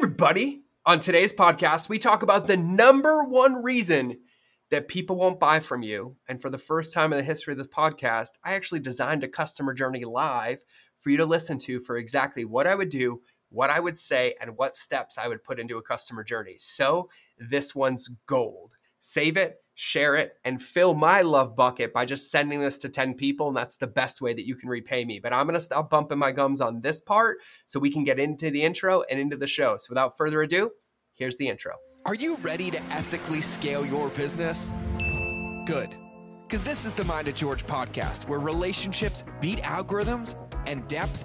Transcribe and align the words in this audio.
everybody. 0.00 0.62
On 0.86 0.98
today's 0.98 1.30
podcast, 1.30 1.90
we 1.90 1.98
talk 1.98 2.22
about 2.22 2.46
the 2.46 2.56
number 2.56 3.22
one 3.22 3.62
reason 3.62 4.16
that 4.70 4.88
people 4.88 5.14
won't 5.14 5.38
buy 5.38 5.60
from 5.60 5.82
you. 5.82 6.16
And 6.26 6.40
for 6.40 6.48
the 6.48 6.56
first 6.56 6.94
time 6.94 7.12
in 7.12 7.18
the 7.18 7.22
history 7.22 7.52
of 7.52 7.58
this 7.58 7.66
podcast, 7.66 8.30
I 8.42 8.54
actually 8.54 8.80
designed 8.80 9.24
a 9.24 9.28
customer 9.28 9.74
journey 9.74 10.06
live 10.06 10.60
for 11.00 11.10
you 11.10 11.18
to 11.18 11.26
listen 11.26 11.58
to 11.58 11.80
for 11.80 11.98
exactly 11.98 12.46
what 12.46 12.66
I 12.66 12.74
would 12.74 12.88
do, 12.88 13.20
what 13.50 13.68
I 13.68 13.78
would 13.78 13.98
say, 13.98 14.36
and 14.40 14.56
what 14.56 14.74
steps 14.74 15.18
I 15.18 15.28
would 15.28 15.44
put 15.44 15.60
into 15.60 15.76
a 15.76 15.82
customer 15.82 16.24
journey. 16.24 16.54
So 16.56 17.10
this 17.38 17.74
one's 17.74 18.08
gold. 18.24 18.72
Save 19.00 19.36
it, 19.36 19.56
share 19.80 20.16
it, 20.16 20.34
and 20.44 20.62
fill 20.62 20.92
my 20.92 21.22
love 21.22 21.56
bucket 21.56 21.90
by 21.90 22.04
just 22.04 22.30
sending 22.30 22.60
this 22.60 22.76
to 22.76 22.88
10 22.88 23.14
people. 23.14 23.48
And 23.48 23.56
that's 23.56 23.76
the 23.76 23.86
best 23.86 24.20
way 24.20 24.34
that 24.34 24.46
you 24.46 24.54
can 24.54 24.68
repay 24.68 25.06
me. 25.06 25.18
But 25.18 25.32
I'm 25.32 25.46
going 25.46 25.54
to 25.54 25.60
stop 25.60 25.88
bumping 25.88 26.18
my 26.18 26.32
gums 26.32 26.60
on 26.60 26.82
this 26.82 27.00
part 27.00 27.38
so 27.64 27.80
we 27.80 27.90
can 27.90 28.04
get 28.04 28.18
into 28.18 28.50
the 28.50 28.62
intro 28.62 29.02
and 29.10 29.18
into 29.18 29.38
the 29.38 29.46
show. 29.46 29.78
So 29.78 29.86
without 29.88 30.18
further 30.18 30.42
ado, 30.42 30.70
here's 31.14 31.38
the 31.38 31.48
intro. 31.48 31.72
Are 32.04 32.14
you 32.14 32.36
ready 32.42 32.70
to 32.70 32.82
ethically 32.92 33.40
scale 33.40 33.86
your 33.86 34.10
business? 34.10 34.70
Good. 35.64 35.96
Because 36.46 36.62
this 36.62 36.84
is 36.84 36.92
the 36.92 37.04
Mind 37.04 37.28
of 37.28 37.34
George 37.34 37.64
podcast, 37.64 38.28
where 38.28 38.40
relationships 38.40 39.24
beat 39.40 39.62
algorithms 39.62 40.34
and 40.66 40.86
depth 40.88 41.24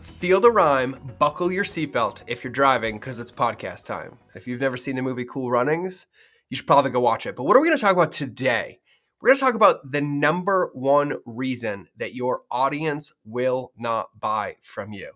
feel 0.21 0.39
the 0.39 0.51
rhyme, 0.51 1.15
buckle 1.17 1.51
your 1.51 1.63
seatbelt 1.63 2.21
if 2.27 2.43
you're 2.43 2.53
driving 2.53 2.99
because 2.99 3.19
it's 3.19 3.31
podcast 3.31 3.85
time. 3.85 4.19
If 4.35 4.45
you've 4.45 4.61
never 4.61 4.77
seen 4.77 4.95
the 4.95 5.01
movie 5.01 5.25
Cool 5.25 5.49
Runnings, 5.49 6.05
you 6.51 6.55
should 6.55 6.67
probably 6.67 6.91
go 6.91 6.99
watch 6.99 7.25
it. 7.25 7.35
But 7.35 7.45
what 7.45 7.57
are 7.57 7.59
we 7.59 7.67
going 7.67 7.77
to 7.77 7.81
talk 7.81 7.93
about 7.93 8.11
today? 8.11 8.79
We're 9.19 9.29
going 9.29 9.37
to 9.37 9.43
talk 9.43 9.55
about 9.55 9.91
the 9.91 9.99
number 9.99 10.69
one 10.75 11.15
reason 11.25 11.87
that 11.97 12.13
your 12.13 12.41
audience 12.51 13.11
will 13.25 13.71
not 13.75 14.09
buy 14.19 14.57
from 14.61 14.93
you. 14.93 15.09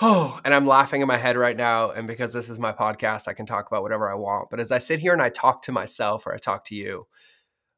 Oh, 0.00 0.40
and 0.44 0.52
I'm 0.52 0.66
laughing 0.66 1.00
in 1.00 1.06
my 1.06 1.16
head 1.16 1.36
right 1.36 1.56
now. 1.56 1.92
And 1.92 2.08
because 2.08 2.32
this 2.32 2.50
is 2.50 2.58
my 2.58 2.72
podcast, 2.72 3.28
I 3.28 3.34
can 3.34 3.46
talk 3.46 3.68
about 3.68 3.82
whatever 3.82 4.10
I 4.10 4.16
want. 4.16 4.50
But 4.50 4.58
as 4.58 4.72
I 4.72 4.78
sit 4.78 4.98
here 4.98 5.12
and 5.12 5.22
I 5.22 5.28
talk 5.28 5.62
to 5.62 5.72
myself 5.72 6.26
or 6.26 6.34
I 6.34 6.38
talk 6.38 6.64
to 6.66 6.74
you, 6.74 7.06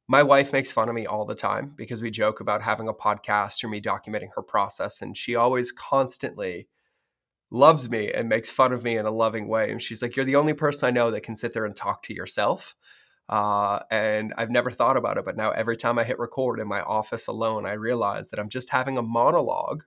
my 0.07 0.23
wife 0.23 0.53
makes 0.53 0.71
fun 0.71 0.89
of 0.89 0.95
me 0.95 1.07
all 1.07 1.25
the 1.25 1.35
time 1.35 1.73
because 1.77 2.03
we 2.03 2.11
joke 2.11 2.41
about 2.41 2.63
having 2.63 2.89
a 2.89 2.95
podcast 2.95 3.65
or 3.65 3.69
me 3.69 3.81
documenting 3.81 4.29
her 4.35 4.43
process. 4.43 5.01
And 5.01 5.17
she 5.17 5.35
always 5.35 5.73
constantly 5.73 6.69
loves 7.51 7.89
me 7.89 8.13
and 8.13 8.29
makes 8.29 8.51
fun 8.51 8.73
of 8.73 8.85
me 8.85 8.99
in 8.99 9.07
a 9.07 9.11
loving 9.11 9.49
way. 9.49 9.71
And 9.71 9.81
she's 9.81 10.03
like, 10.03 10.17
You're 10.17 10.25
the 10.27 10.37
only 10.37 10.53
person 10.53 10.89
I 10.89 10.91
know 10.91 11.11
that 11.11 11.23
can 11.23 11.37
sit 11.37 11.53
there 11.53 11.65
and 11.65 11.75
talk 11.75 12.03
to 12.05 12.15
yourself. 12.15 12.75
Uh, 13.29 13.79
and 13.91 14.35
I've 14.37 14.51
never 14.51 14.71
thought 14.71 14.99
about 14.99 15.17
it. 15.17 15.25
But 15.25 15.37
now 15.37 15.51
every 15.53 15.79
time 15.79 15.99
I 15.99 16.05
hit 16.05 16.19
record 16.19 16.61
in 16.61 16.69
my 16.69 16.83
office 16.83 17.27
alone, 17.27 17.65
I 17.65 17.73
realize 17.73 18.29
that 18.31 18.39
I'm 18.39 18.51
just 18.51 18.69
having 18.69 18.99
a 18.99 19.03
monologue 19.03 19.85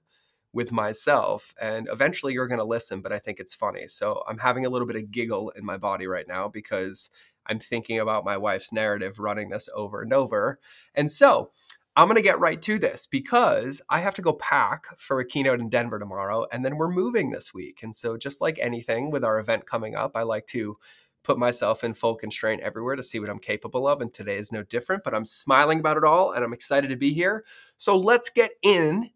with 0.53 0.71
myself. 0.71 1.53
And 1.61 1.87
eventually 1.91 2.33
you're 2.33 2.47
going 2.47 2.59
to 2.59 2.63
listen, 2.65 3.01
but 3.01 3.11
I 3.11 3.19
think 3.19 3.39
it's 3.39 3.53
funny. 3.53 3.87
So 3.87 4.23
I'm 4.27 4.39
having 4.39 4.65
a 4.65 4.69
little 4.69 4.87
bit 4.87 4.95
of 4.95 5.11
giggle 5.11 5.51
in 5.51 5.63
my 5.63 5.77
body 5.77 6.07
right 6.07 6.27
now 6.27 6.47
because 6.47 7.11
I'm 7.49 7.59
thinking 7.59 7.99
about 7.99 8.25
my 8.25 8.37
wife's 8.37 8.71
narrative 8.71 9.19
running 9.19 9.49
this 9.49 9.69
over 9.75 10.01
and 10.01 10.13
over. 10.13 10.59
And 10.95 11.11
so 11.11 11.51
I'm 11.97 12.05
going 12.05 12.15
to 12.17 12.21
get 12.21 12.39
right 12.39 12.61
to 12.61 12.77
this 12.77 13.07
because 13.07 13.81
I 13.89 14.01
have 14.01 14.13
to 14.15 14.21
go 14.21 14.33
pack 14.33 14.85
for 14.99 15.19
a 15.19 15.25
keynote 15.25 15.59
in 15.59 15.67
Denver 15.67 15.97
tomorrow, 15.97 16.45
and 16.51 16.63
then 16.63 16.77
we're 16.77 16.91
moving 16.91 17.31
this 17.31 17.55
week. 17.55 17.79
And 17.81 17.95
so, 17.95 18.17
just 18.17 18.39
like 18.39 18.59
anything 18.61 19.09
with 19.09 19.23
our 19.23 19.39
event 19.39 19.65
coming 19.65 19.95
up, 19.95 20.11
I 20.13 20.21
like 20.21 20.45
to 20.47 20.77
put 21.23 21.39
myself 21.39 21.83
in 21.83 21.95
full 21.95 22.13
constraint 22.13 22.61
everywhere 22.61 22.95
to 22.95 23.01
see 23.01 23.19
what 23.19 23.31
I'm 23.31 23.39
capable 23.39 23.87
of. 23.87 23.99
And 23.99 24.13
today 24.13 24.37
is 24.37 24.51
no 24.51 24.61
different, 24.61 25.03
but 25.03 25.15
I'm 25.15 25.25
smiling 25.25 25.79
about 25.79 25.97
it 25.97 26.03
all 26.03 26.33
and 26.33 26.45
I'm 26.45 26.53
excited 26.53 26.91
to 26.91 26.95
be 26.95 27.13
here. 27.13 27.43
So, 27.77 27.97
let's 27.97 28.29
get 28.29 28.51
in 28.61 29.09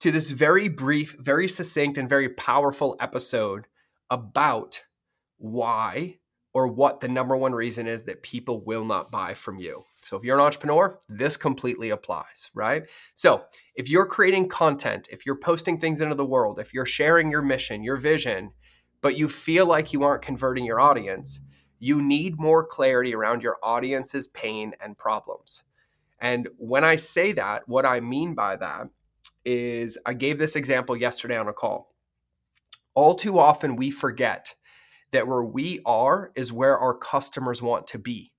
to 0.00 0.12
this 0.12 0.28
very 0.28 0.68
brief, 0.68 1.16
very 1.18 1.48
succinct, 1.48 1.96
and 1.96 2.06
very 2.06 2.28
powerful 2.28 2.96
episode 3.00 3.66
about 4.10 4.84
why 5.38 6.18
or 6.56 6.66
what 6.66 7.00
the 7.00 7.08
number 7.08 7.36
one 7.36 7.52
reason 7.52 7.86
is 7.86 8.04
that 8.04 8.22
people 8.22 8.64
will 8.64 8.82
not 8.82 9.10
buy 9.10 9.34
from 9.34 9.58
you. 9.58 9.84
So 10.00 10.16
if 10.16 10.24
you're 10.24 10.38
an 10.38 10.44
entrepreneur, 10.46 10.98
this 11.06 11.36
completely 11.36 11.90
applies, 11.90 12.50
right? 12.54 12.84
So 13.14 13.44
if 13.74 13.90
you're 13.90 14.06
creating 14.06 14.48
content, 14.48 15.06
if 15.10 15.26
you're 15.26 15.36
posting 15.36 15.78
things 15.78 16.00
into 16.00 16.14
the 16.14 16.24
world, 16.24 16.58
if 16.58 16.72
you're 16.72 16.86
sharing 16.86 17.30
your 17.30 17.42
mission, 17.42 17.84
your 17.84 17.98
vision, 17.98 18.52
but 19.02 19.18
you 19.18 19.28
feel 19.28 19.66
like 19.66 19.92
you 19.92 20.02
aren't 20.02 20.22
converting 20.22 20.64
your 20.64 20.80
audience, 20.80 21.40
you 21.78 22.00
need 22.00 22.40
more 22.40 22.64
clarity 22.64 23.14
around 23.14 23.42
your 23.42 23.58
audience's 23.62 24.28
pain 24.28 24.72
and 24.80 24.96
problems. 24.96 25.62
And 26.20 26.48
when 26.56 26.84
I 26.84 26.96
say 26.96 27.32
that, 27.32 27.68
what 27.68 27.84
I 27.84 28.00
mean 28.00 28.34
by 28.34 28.56
that 28.56 28.88
is 29.44 29.98
I 30.06 30.14
gave 30.14 30.38
this 30.38 30.56
example 30.56 30.96
yesterday 30.96 31.36
on 31.36 31.48
a 31.48 31.52
call. 31.52 31.94
All 32.94 33.14
too 33.14 33.38
often, 33.38 33.76
we 33.76 33.90
forget 33.90 34.54
that 35.16 35.26
where 35.26 35.42
we 35.42 35.80
are 35.86 36.30
is 36.34 36.52
where 36.52 36.78
our 36.78 36.92
customers 36.92 37.62
want 37.62 37.86
to 37.86 37.98
be. 37.98 38.34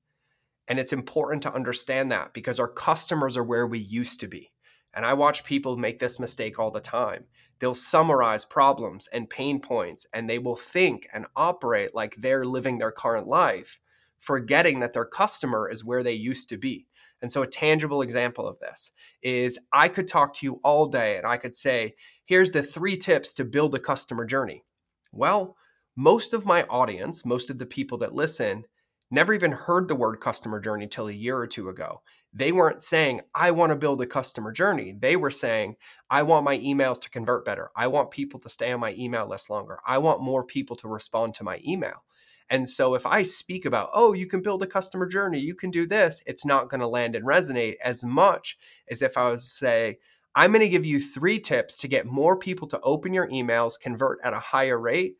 And 0.67 0.77
it's 0.77 0.93
important 0.93 1.41
to 1.43 1.53
understand 1.53 2.11
that 2.11 2.33
because 2.33 2.59
our 2.59 2.67
customers 2.67 3.35
are 3.35 3.43
where 3.43 3.65
we 3.65 3.79
used 3.79 4.19
to 4.19 4.27
be. 4.27 4.51
And 4.93 5.03
I 5.03 5.13
watch 5.13 5.43
people 5.43 5.75
make 5.75 5.97
this 5.97 6.19
mistake 6.19 6.59
all 6.59 6.69
the 6.69 6.79
time. 6.79 7.25
They'll 7.57 7.73
summarize 7.73 8.45
problems 8.45 9.07
and 9.11 9.27
pain 9.27 9.59
points, 9.59 10.05
and 10.13 10.29
they 10.29 10.37
will 10.37 10.55
think 10.55 11.07
and 11.13 11.25
operate 11.35 11.95
like 11.95 12.15
they're 12.19 12.45
living 12.45 12.77
their 12.77 12.91
current 12.91 13.27
life, 13.27 13.79
forgetting 14.19 14.81
that 14.81 14.93
their 14.93 15.05
customer 15.05 15.67
is 15.67 15.83
where 15.83 16.03
they 16.03 16.13
used 16.13 16.47
to 16.49 16.57
be. 16.57 16.85
And 17.23 17.31
so, 17.31 17.41
a 17.41 17.47
tangible 17.47 18.03
example 18.03 18.47
of 18.47 18.59
this 18.59 18.91
is 19.23 19.57
I 19.73 19.87
could 19.87 20.07
talk 20.07 20.35
to 20.35 20.45
you 20.45 20.59
all 20.63 20.87
day 20.87 21.17
and 21.17 21.25
I 21.25 21.37
could 21.37 21.55
say, 21.55 21.95
here's 22.25 22.51
the 22.51 22.61
three 22.61 22.97
tips 22.97 23.33
to 23.35 23.45
build 23.45 23.73
a 23.73 23.79
customer 23.79 24.25
journey. 24.25 24.63
Well, 25.11 25.57
most 25.97 26.35
of 26.35 26.45
my 26.45 26.63
audience, 26.65 27.25
most 27.25 27.49
of 27.49 27.57
the 27.57 27.65
people 27.65 27.97
that 27.97 28.13
listen, 28.13 28.63
never 29.09 29.33
even 29.33 29.51
heard 29.51 29.87
the 29.87 29.95
word 29.95 30.19
customer 30.19 30.59
journey 30.59 30.85
till 30.85 31.07
a 31.07 31.11
year 31.11 31.35
or 31.35 31.47
two 31.47 31.69
ago. 31.69 32.01
They 32.31 32.51
weren't 32.51 32.83
saying, 32.83 33.21
I 33.33 33.49
want 33.49 33.71
to 33.71 33.75
build 33.75 34.01
a 34.01 34.05
customer 34.05 34.51
journey. 34.51 34.93
They 34.99 35.15
were 35.15 35.31
saying, 35.31 35.75
I 36.07 36.21
want 36.21 36.45
my 36.45 36.59
emails 36.59 37.01
to 37.01 37.09
convert 37.09 37.45
better. 37.45 37.71
I 37.75 37.87
want 37.87 38.11
people 38.11 38.39
to 38.41 38.49
stay 38.49 38.71
on 38.71 38.79
my 38.79 38.93
email 38.95 39.27
list 39.27 39.49
longer. 39.49 39.79
I 39.87 39.97
want 39.97 40.21
more 40.21 40.43
people 40.43 40.75
to 40.77 40.87
respond 40.87 41.33
to 41.35 41.43
my 41.43 41.59
email. 41.65 42.03
And 42.51 42.69
so 42.69 42.93
if 42.93 43.07
I 43.07 43.23
speak 43.23 43.65
about, 43.65 43.89
oh, 43.91 44.13
you 44.13 44.27
can 44.27 44.43
build 44.43 44.61
a 44.61 44.67
customer 44.67 45.07
journey, 45.07 45.39
you 45.39 45.55
can 45.55 45.71
do 45.71 45.87
this, 45.87 46.21
it's 46.27 46.45
not 46.45 46.69
going 46.69 46.79
to 46.79 46.87
land 46.87 47.15
and 47.15 47.25
resonate 47.25 47.75
as 47.83 48.03
much 48.03 48.57
as 48.91 49.01
if 49.01 49.17
I 49.17 49.31
was 49.31 49.43
to 49.43 49.49
say, 49.49 49.97
I'm 50.35 50.51
going 50.51 50.61
to 50.61 50.69
give 50.69 50.85
you 50.85 50.99
three 50.99 51.39
tips 51.39 51.79
to 51.79 51.87
get 51.87 52.05
more 52.05 52.37
people 52.37 52.67
to 52.67 52.79
open 52.81 53.13
your 53.13 53.27
emails, 53.29 53.79
convert 53.79 54.19
at 54.23 54.33
a 54.33 54.39
higher 54.39 54.79
rate, 54.79 55.15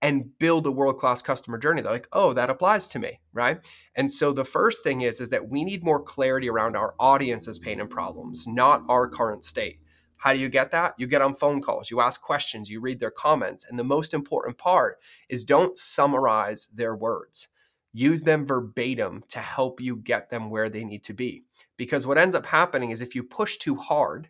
and 0.00 0.38
build 0.38 0.66
a 0.66 0.70
world-class 0.70 1.22
customer 1.22 1.58
journey. 1.58 1.82
They're 1.82 1.92
like 1.92 2.08
oh 2.12 2.32
that 2.32 2.50
applies 2.50 2.88
to 2.88 2.98
me 2.98 3.20
right? 3.32 3.58
And 3.94 4.10
so 4.10 4.32
the 4.32 4.44
first 4.44 4.82
thing 4.82 5.02
is 5.02 5.20
is 5.20 5.30
that 5.30 5.48
we 5.48 5.64
need 5.64 5.84
more 5.84 6.02
clarity 6.02 6.48
around 6.48 6.76
our 6.76 6.94
audience's 6.98 7.58
pain 7.58 7.80
and 7.80 7.90
problems 7.90 8.46
not 8.46 8.84
our 8.88 9.08
current 9.08 9.44
state. 9.44 9.80
How 10.16 10.32
do 10.32 10.40
you 10.40 10.48
get 10.48 10.72
that? 10.72 10.94
You 10.98 11.06
get 11.06 11.22
on 11.22 11.34
phone 11.34 11.62
calls 11.62 11.90
you 11.90 12.00
ask 12.00 12.20
questions 12.20 12.70
you 12.70 12.80
read 12.80 13.00
their 13.00 13.10
comments 13.10 13.64
and 13.68 13.78
the 13.78 13.84
most 13.84 14.14
important 14.14 14.58
part 14.58 14.98
is 15.28 15.44
don't 15.44 15.76
summarize 15.76 16.68
their 16.74 16.94
words. 16.94 17.48
Use 17.92 18.22
them 18.22 18.46
verbatim 18.46 19.24
to 19.28 19.38
help 19.38 19.80
you 19.80 19.96
get 19.96 20.30
them 20.30 20.50
where 20.50 20.68
they 20.68 20.84
need 20.84 21.02
to 21.04 21.14
be. 21.14 21.44
Because 21.76 22.06
what 22.06 22.18
ends 22.18 22.34
up 22.34 22.46
happening 22.46 22.90
is 22.90 23.00
if 23.00 23.14
you 23.14 23.22
push 23.22 23.56
too 23.56 23.74
hard 23.74 24.28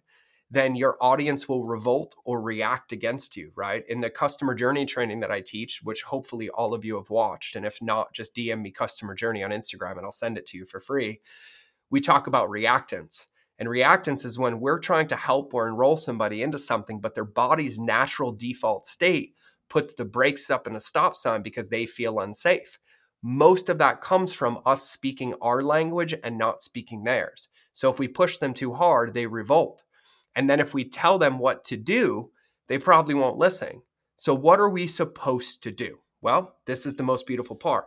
then 0.51 0.75
your 0.75 0.97
audience 1.01 1.49
will 1.49 1.65
revolt 1.65 2.17
or 2.25 2.41
react 2.41 2.93
against 2.93 3.37
you, 3.37 3.53
right? 3.55 3.85
In 3.89 4.01
the 4.01 4.09
customer 4.09 4.55
journey 4.55 4.87
training 4.87 5.21
that 5.21 5.31
I 5.31 5.43
teach, 5.43 5.81
which 5.83 6.03
hopefully 6.03 6.49
all 6.51 6.73
of 6.73 6.85
you 6.85 6.97
have 6.97 7.11
watched, 7.11 7.55
and 7.55 7.67
if 7.67 7.81
not, 7.83 8.15
just 8.15 8.35
DM 8.35 8.63
me 8.63 8.71
customer 8.71 9.15
journey 9.15 9.43
on 9.43 9.51
Instagram 9.51 9.99
and 9.99 10.07
I'll 10.07 10.13
send 10.13 10.39
it 10.39 10.47
to 10.47 10.57
you 10.57 10.65
for 10.65 10.81
free. 10.81 11.21
We 11.91 12.01
talk 12.01 12.27
about 12.27 12.49
reactance. 12.49 13.27
And 13.59 13.69
reactance 13.69 14.25
is 14.25 14.39
when 14.39 14.61
we're 14.61 14.79
trying 14.79 15.09
to 15.09 15.17
help 15.17 15.53
or 15.53 15.67
enroll 15.67 15.97
somebody 15.97 16.43
into 16.43 16.59
something, 16.59 17.01
but 17.01 17.15
their 17.15 17.25
body's 17.25 17.81
natural 17.81 18.33
default 18.33 18.87
state 18.87 19.35
puts 19.69 19.95
the 19.95 20.05
brakes 20.05 20.49
up 20.49 20.67
and 20.67 20.77
a 20.77 20.81
stop 20.81 21.17
sign 21.17 21.43
because 21.43 21.69
they 21.69 21.85
feel 21.85 22.21
unsafe. 22.21 22.79
Most 23.21 23.69
of 23.69 23.79
that 23.79 24.01
comes 24.01 24.33
from 24.33 24.61
us 24.65 24.89
speaking 24.89 25.35
our 25.43 25.63
language 25.63 26.15
and 26.23 26.39
not 26.39 26.63
speaking 26.63 27.03
theirs. 27.03 27.49
So 27.73 27.91
if 27.91 27.99
we 27.99 28.07
push 28.07 28.39
them 28.39 28.55
too 28.55 28.73
hard, 28.73 29.13
they 29.13 29.27
revolt. 29.27 29.83
And 30.39 30.49
then 30.49 30.61
if 30.61 30.73
we 30.73 30.85
tell 30.85 31.19
them 31.19 31.41
what 31.41 31.65
to 31.65 31.77
do, 31.77 32.31
they 32.69 32.79
probably 32.79 33.17
won't 33.17 33.39
listen. 33.39 33.83
So, 34.19 34.33
what 34.33 34.61
are 34.61 34.71
we 34.71 34.87
supposed 34.87 35.65
to 35.65 35.73
do? 35.73 35.99
Well, 36.21 36.55
this 36.65 36.87
is 36.87 36.95
the 36.95 37.03
most 37.03 37.27
beautiful 37.27 37.57
part. 37.57 37.87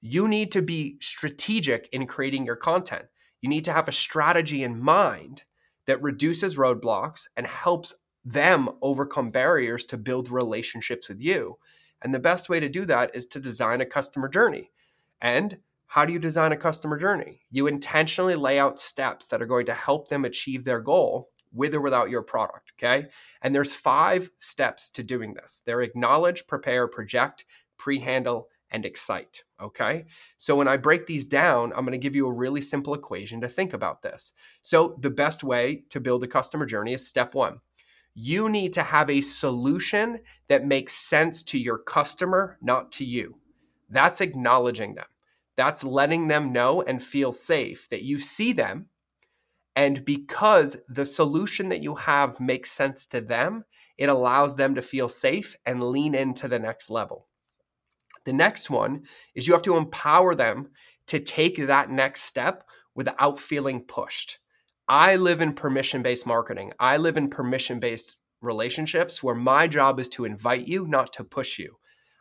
You 0.00 0.28
need 0.28 0.52
to 0.52 0.62
be 0.62 0.96
strategic 1.00 1.88
in 1.90 2.06
creating 2.06 2.46
your 2.46 2.54
content. 2.54 3.06
You 3.40 3.48
need 3.48 3.64
to 3.64 3.72
have 3.72 3.88
a 3.88 3.92
strategy 3.92 4.62
in 4.62 4.78
mind 4.78 5.42
that 5.88 6.00
reduces 6.00 6.56
roadblocks 6.56 7.26
and 7.36 7.48
helps 7.48 7.92
them 8.24 8.68
overcome 8.80 9.32
barriers 9.32 9.84
to 9.86 9.96
build 9.96 10.30
relationships 10.30 11.08
with 11.08 11.20
you. 11.20 11.58
And 12.00 12.14
the 12.14 12.20
best 12.20 12.48
way 12.48 12.60
to 12.60 12.68
do 12.68 12.86
that 12.86 13.10
is 13.12 13.26
to 13.26 13.40
design 13.40 13.80
a 13.80 13.86
customer 13.86 14.28
journey. 14.28 14.70
And 15.20 15.58
how 15.88 16.04
do 16.04 16.12
you 16.12 16.20
design 16.20 16.52
a 16.52 16.56
customer 16.56 16.96
journey? 16.96 17.40
You 17.50 17.66
intentionally 17.66 18.36
lay 18.36 18.60
out 18.60 18.78
steps 18.78 19.26
that 19.28 19.42
are 19.42 19.46
going 19.46 19.66
to 19.66 19.74
help 19.74 20.06
them 20.06 20.24
achieve 20.24 20.64
their 20.64 20.80
goal 20.80 21.31
with 21.52 21.74
or 21.74 21.80
without 21.80 22.10
your 22.10 22.22
product, 22.22 22.72
okay? 22.78 23.08
And 23.42 23.54
there's 23.54 23.72
five 23.72 24.30
steps 24.36 24.90
to 24.90 25.02
doing 25.02 25.34
this. 25.34 25.62
They're 25.64 25.82
acknowledge, 25.82 26.46
prepare, 26.46 26.88
project, 26.88 27.44
pre-handle, 27.78 28.48
and 28.70 28.86
excite. 28.86 29.44
Okay. 29.60 30.06
So 30.38 30.56
when 30.56 30.66
I 30.66 30.76
break 30.76 31.06
these 31.06 31.28
down, 31.28 31.72
I'm 31.76 31.84
going 31.84 31.92
to 31.92 31.98
give 31.98 32.16
you 32.16 32.26
a 32.26 32.32
really 32.32 32.62
simple 32.62 32.94
equation 32.94 33.40
to 33.42 33.48
think 33.48 33.74
about 33.74 34.02
this. 34.02 34.32
So 34.62 34.96
the 35.00 35.10
best 35.10 35.44
way 35.44 35.84
to 35.90 36.00
build 36.00 36.24
a 36.24 36.26
customer 36.26 36.66
journey 36.66 36.94
is 36.94 37.06
step 37.06 37.34
one. 37.34 37.60
You 38.14 38.48
need 38.48 38.72
to 38.74 38.82
have 38.82 39.08
a 39.08 39.20
solution 39.20 40.20
that 40.48 40.66
makes 40.66 40.94
sense 40.94 41.42
to 41.44 41.58
your 41.58 41.78
customer, 41.78 42.58
not 42.60 42.90
to 42.92 43.04
you. 43.04 43.38
That's 43.88 44.20
acknowledging 44.20 44.94
them. 44.94 45.06
That's 45.56 45.84
letting 45.84 46.28
them 46.28 46.52
know 46.52 46.82
and 46.82 47.02
feel 47.02 47.32
safe 47.32 47.88
that 47.90 48.02
you 48.02 48.18
see 48.18 48.52
them. 48.52 48.86
And 49.74 50.04
because 50.04 50.76
the 50.88 51.04
solution 51.04 51.68
that 51.70 51.82
you 51.82 51.94
have 51.94 52.40
makes 52.40 52.70
sense 52.70 53.06
to 53.06 53.20
them, 53.20 53.64
it 53.96 54.08
allows 54.08 54.56
them 54.56 54.74
to 54.74 54.82
feel 54.82 55.08
safe 55.08 55.56
and 55.64 55.82
lean 55.82 56.14
into 56.14 56.48
the 56.48 56.58
next 56.58 56.90
level. 56.90 57.28
The 58.24 58.32
next 58.32 58.70
one 58.70 59.04
is 59.34 59.46
you 59.46 59.54
have 59.54 59.62
to 59.62 59.76
empower 59.76 60.34
them 60.34 60.68
to 61.06 61.18
take 61.20 61.56
that 61.56 61.90
next 61.90 62.22
step 62.22 62.64
without 62.94 63.38
feeling 63.38 63.82
pushed. 63.82 64.38
I 64.88 65.16
live 65.16 65.40
in 65.40 65.54
permission 65.54 66.02
based 66.02 66.26
marketing. 66.26 66.72
I 66.78 66.96
live 66.96 67.16
in 67.16 67.30
permission 67.30 67.80
based 67.80 68.16
relationships 68.40 69.22
where 69.22 69.34
my 69.34 69.66
job 69.66 69.98
is 69.98 70.08
to 70.10 70.24
invite 70.24 70.68
you, 70.68 70.86
not 70.86 71.12
to 71.14 71.24
push 71.24 71.58
you. 71.58 71.76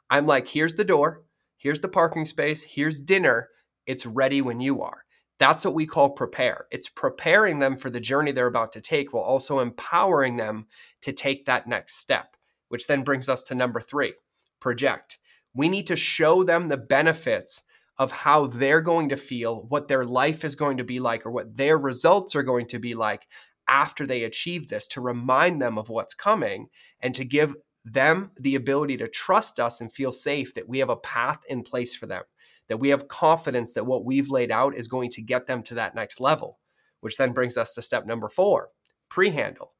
I'm 0.09 0.27
like, 0.27 0.47
here's 0.47 0.75
the 0.75 0.83
door, 0.83 1.23
here's 1.57 1.81
the 1.81 1.87
parking 1.87 2.25
space, 2.25 2.63
here's 2.63 3.01
dinner. 3.01 3.49
It's 3.85 4.05
ready 4.05 4.41
when 4.41 4.59
you 4.59 4.81
are. 4.81 5.03
That's 5.41 5.65
what 5.65 5.73
we 5.73 5.87
call 5.87 6.11
prepare. 6.11 6.67
It's 6.69 6.87
preparing 6.87 7.57
them 7.57 7.75
for 7.75 7.89
the 7.89 7.99
journey 7.99 8.31
they're 8.31 8.45
about 8.45 8.71
to 8.73 8.79
take 8.79 9.11
while 9.11 9.23
also 9.23 9.57
empowering 9.57 10.37
them 10.37 10.67
to 11.01 11.11
take 11.11 11.47
that 11.47 11.65
next 11.65 11.95
step, 11.95 12.37
which 12.69 12.85
then 12.85 13.01
brings 13.01 13.27
us 13.27 13.41
to 13.45 13.55
number 13.55 13.81
three 13.81 14.13
project. 14.59 15.17
We 15.55 15.67
need 15.67 15.87
to 15.87 15.95
show 15.95 16.43
them 16.43 16.67
the 16.67 16.77
benefits 16.77 17.63
of 17.97 18.11
how 18.11 18.45
they're 18.45 18.81
going 18.81 19.09
to 19.09 19.17
feel, 19.17 19.65
what 19.69 19.87
their 19.87 20.05
life 20.05 20.45
is 20.45 20.55
going 20.55 20.77
to 20.77 20.83
be 20.83 20.99
like, 20.99 21.25
or 21.25 21.31
what 21.31 21.57
their 21.57 21.79
results 21.79 22.35
are 22.35 22.43
going 22.43 22.67
to 22.67 22.77
be 22.77 22.93
like 22.93 23.23
after 23.67 24.05
they 24.05 24.25
achieve 24.25 24.69
this, 24.69 24.85
to 24.89 25.01
remind 25.01 25.59
them 25.59 25.79
of 25.79 25.89
what's 25.89 26.13
coming 26.13 26.67
and 26.99 27.15
to 27.15 27.25
give 27.25 27.55
them 27.83 28.29
the 28.39 28.53
ability 28.53 28.95
to 28.97 29.07
trust 29.07 29.59
us 29.59 29.81
and 29.81 29.91
feel 29.91 30.11
safe 30.11 30.53
that 30.53 30.69
we 30.69 30.77
have 30.77 30.89
a 30.89 30.95
path 30.97 31.39
in 31.49 31.63
place 31.63 31.95
for 31.95 32.05
them, 32.05 32.21
that 32.71 32.77
we 32.77 32.87
have 32.87 33.09
confidence 33.09 33.73
that 33.73 33.85
what 33.85 34.05
we've 34.05 34.29
laid 34.29 34.49
out 34.49 34.77
is 34.77 34.87
going 34.87 35.09
to 35.09 35.21
get 35.21 35.45
them 35.45 35.61
to 35.63 35.75
that 35.75 35.93
next 35.93 36.21
level, 36.21 36.57
which 37.01 37.17
then 37.17 37.33
brings 37.33 37.57
us 37.57 37.73
to 37.75 37.81
step 37.81 38.05
number 38.05 38.29
four 38.29 38.69
pre 39.09 39.29
handle. 39.29 39.73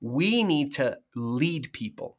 We 0.00 0.42
need 0.42 0.72
to 0.72 0.96
lead 1.14 1.70
people 1.74 2.16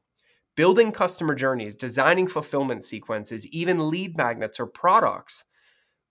building 0.56 0.92
customer 0.92 1.34
journeys, 1.34 1.74
designing 1.74 2.28
fulfillment 2.28 2.84
sequences, 2.84 3.48
even 3.48 3.90
lead 3.90 4.16
magnets 4.18 4.60
or 4.60 4.68
products 4.68 5.46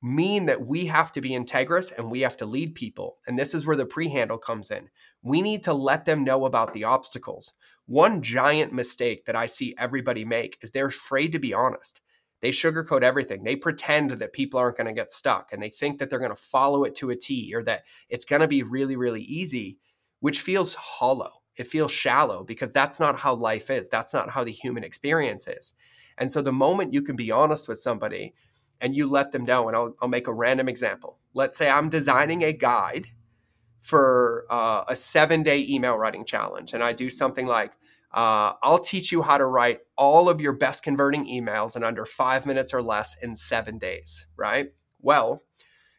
mean 0.03 0.47
that 0.47 0.67
we 0.67 0.87
have 0.87 1.13
to 1.13 1.21
be 1.21 1.31
integrous 1.31 1.97
and 1.97 2.11
we 2.11 2.21
have 2.21 2.37
to 2.39 2.47
lead 2.47 2.75
people. 2.75 3.19
And 3.27 3.39
this 3.39 3.55
is 3.55 3.67
where 3.67 3.77
the 3.77 3.87
pre 3.87 4.09
handle 4.09 4.39
comes 4.39 4.73
in. 4.73 4.89
We 5.23 5.43
need 5.43 5.63
to 5.65 5.75
let 5.75 6.05
them 6.05 6.25
know 6.25 6.47
about 6.47 6.73
the 6.73 6.85
obstacles. 6.85 7.53
One 7.87 8.23
giant 8.23 8.73
mistake 8.73 9.27
that 9.27 9.37
I 9.37 9.47
see 9.47 9.77
everybody 9.79 10.25
make 10.25 10.59
is 10.63 10.71
they're 10.73 10.87
afraid 10.87 11.33
to 11.33 11.39
be 11.39 11.55
honest. 11.55 12.01
They 12.41 12.51
sugarcoat 12.51 13.03
everything. 13.03 13.43
They 13.43 13.57
pretend 13.57 14.11
that 14.11 14.33
people 14.33 14.61
aren't 14.61 14.77
going 14.77 14.87
to 14.87 14.93
get 14.93 15.13
stuck 15.13 15.53
and 15.53 15.63
they 15.63 15.71
think 15.71 15.99
that 15.99 16.09
they're 16.09 16.19
going 16.19 16.31
to 16.31 16.37
follow 16.37 16.85
it 16.85 16.95
to 16.97 17.11
a 17.11 17.17
T 17.17 17.53
or 17.55 17.63
that 17.65 17.85
it's 18.09 18.25
going 18.25 18.43
to 18.43 18.49
be 18.49 18.63
really, 18.63 18.97
really 18.97 19.23
easy, 19.23 19.79
which 20.21 20.41
feels 20.41 20.75
hollow 20.75 21.39
it 21.59 21.67
feels 21.67 21.93
shallow 21.93 22.45
because 22.45 22.73
that's 22.73 23.01
not 23.01 23.19
how 23.19 23.35
life 23.35 23.71
is. 23.71 23.89
That's 23.89 24.15
not 24.15 24.31
how 24.31 24.45
the 24.45 24.53
human 24.53 24.85
experience 24.85 25.47
is. 25.47 25.75
And 26.17 26.31
so 26.31 26.41
the 26.41 26.53
moment 26.53 26.95
you 26.95 27.03
can 27.03 27.17
be 27.17 27.31
honest 27.31 27.69
with 27.69 27.79
somebody 27.79 28.35
and 28.81 28.95
you 28.95 29.09
let 29.09 29.33
them 29.33 29.45
know, 29.45 29.69
and 29.69 29.77
I'll, 29.77 29.95
I'll 30.01 30.09
make 30.09 30.29
a 30.29 30.33
random 30.33 30.69
example. 30.69 31.19
Let's 31.35 31.59
say 31.59 31.69
I'm 31.69 31.89
designing 31.89 32.45
a 32.45 32.53
guide 32.53 33.09
for 33.81 34.47
uh, 34.51 34.85
a 34.89 34.95
seven 34.95 35.43
day 35.43 35.67
email 35.69 35.97
writing 35.97 36.25
challenge, 36.25 36.75
and 36.75 36.83
I 36.83 36.93
do 36.93 37.11
something 37.11 37.47
like, 37.47 37.73
uh, 38.13 38.53
I'll 38.63 38.79
teach 38.79 39.13
you 39.13 39.23
how 39.23 39.37
to 39.37 39.45
write 39.45 39.81
all 39.97 40.29
of 40.29 40.41
your 40.41 40.53
best 40.53 40.83
converting 40.83 41.27
emails 41.27 41.77
in 41.77 41.85
under 41.85 42.07
five 42.07 42.47
minutes 42.47 42.73
or 42.73 42.83
less 42.83 43.17
in 43.23 43.37
seven 43.37 43.79
days, 43.79 44.27
right? 44.37 44.69
Well, 45.01 45.43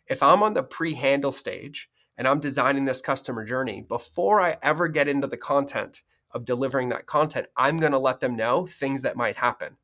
if 0.07 0.23
I'm 0.23 0.41
on 0.41 0.53
the 0.53 0.63
pre 0.63 0.95
handle 0.95 1.31
stage 1.31 1.89
and 2.17 2.27
I'm 2.27 2.39
designing 2.39 2.85
this 2.85 3.01
customer 3.01 3.45
journey, 3.45 3.81
before 3.87 4.41
I 4.41 4.57
ever 4.63 4.87
get 4.87 5.07
into 5.07 5.27
the 5.27 5.37
content 5.37 6.01
of 6.31 6.45
delivering 6.45 6.89
that 6.89 7.05
content, 7.05 7.47
I'm 7.55 7.77
going 7.77 7.91
to 7.91 7.99
let 7.99 8.19
them 8.19 8.35
know 8.35 8.65
things 8.65 9.03
that 9.03 9.15
might 9.15 9.37
happen. 9.37 9.77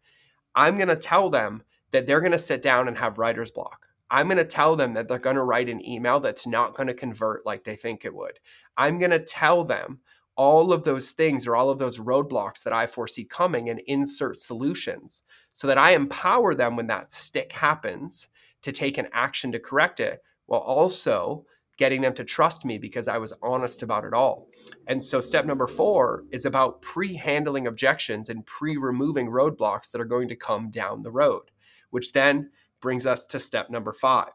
I'm 0.56 0.78
going 0.78 0.90
to 0.90 0.96
tell 0.96 1.30
them 1.30 1.64
that 1.92 2.06
they're 2.06 2.22
going 2.22 2.32
to 2.32 2.40
sit 2.40 2.62
down 2.62 2.88
and 2.88 2.98
have 2.98 3.20
writer's 3.20 3.52
block. 3.52 3.88
I'm 4.10 4.28
going 4.28 4.38
to 4.38 4.46
tell 4.46 4.76
them 4.76 4.94
that 4.94 5.08
they're 5.08 5.20
going 5.20 5.36
to 5.36 5.44
write 5.44 5.70
an 5.70 5.86
email 5.86 6.20
that's 6.20 6.46
not 6.46 6.76
going 6.76 6.88
to 6.88 6.94
convert 6.94 7.46
like 7.46 7.64
they 7.64 7.76
think 7.76 8.06
it 8.06 8.14
would. 8.14 8.40
I'm 8.78 9.00
going 9.00 9.12
to 9.12 9.20
tell 9.20 9.64
them 9.64 10.00
all 10.38 10.74
of 10.74 10.84
those 10.84 11.12
things 11.12 11.48
or 11.48 11.56
all 11.56 11.70
of 11.70 11.80
those 11.80 12.00
roadblocks 12.00 12.64
that 12.64 12.74
I 12.74 12.88
foresee 12.88 13.24
coming 13.24 13.70
and 13.70 13.80
insert 13.88 14.38
solutions 14.38 15.24
so 15.54 15.68
that 15.68 15.78
I 15.78 15.92
empower 15.92 16.54
them 16.54 16.76
when 16.76 16.88
that 16.88 17.12
stick 17.12 17.52
happens 17.52 18.28
to 18.62 18.72
take 18.72 18.98
an 18.98 19.08
action 19.14 19.52
to 19.52 19.60
correct 19.60 20.00
it 20.00 20.22
while 20.48 20.62
also 20.62 21.46
getting 21.78 22.02
them 22.02 22.14
to 22.16 22.24
trust 22.24 22.66
me 22.66 22.78
because 22.78 23.08
I 23.08 23.18
was 23.18 23.34
honest 23.42 23.84
about 23.84 24.06
it 24.06 24.14
all. 24.14 24.48
And 24.88 25.04
so, 25.04 25.22
step 25.22 25.46
number 25.46 25.68
four 25.68 26.24
is 26.32 26.46
about 26.46 26.82
pre 26.82 27.14
handling 27.14 27.68
objections 27.68 28.30
and 28.30 28.46
pre 28.46 28.78
removing 28.78 29.28
roadblocks 29.28 29.92
that 29.92 30.02
are 30.02 30.06
going 30.06 30.28
to 30.30 30.36
come 30.36 30.70
down 30.70 31.04
the 31.04 31.12
road, 31.12 31.52
which 31.90 32.14
then 32.14 32.50
brings 32.82 33.06
us 33.06 33.26
to 33.28 33.40
step 33.40 33.70
number 33.70 33.94
five. 33.94 34.32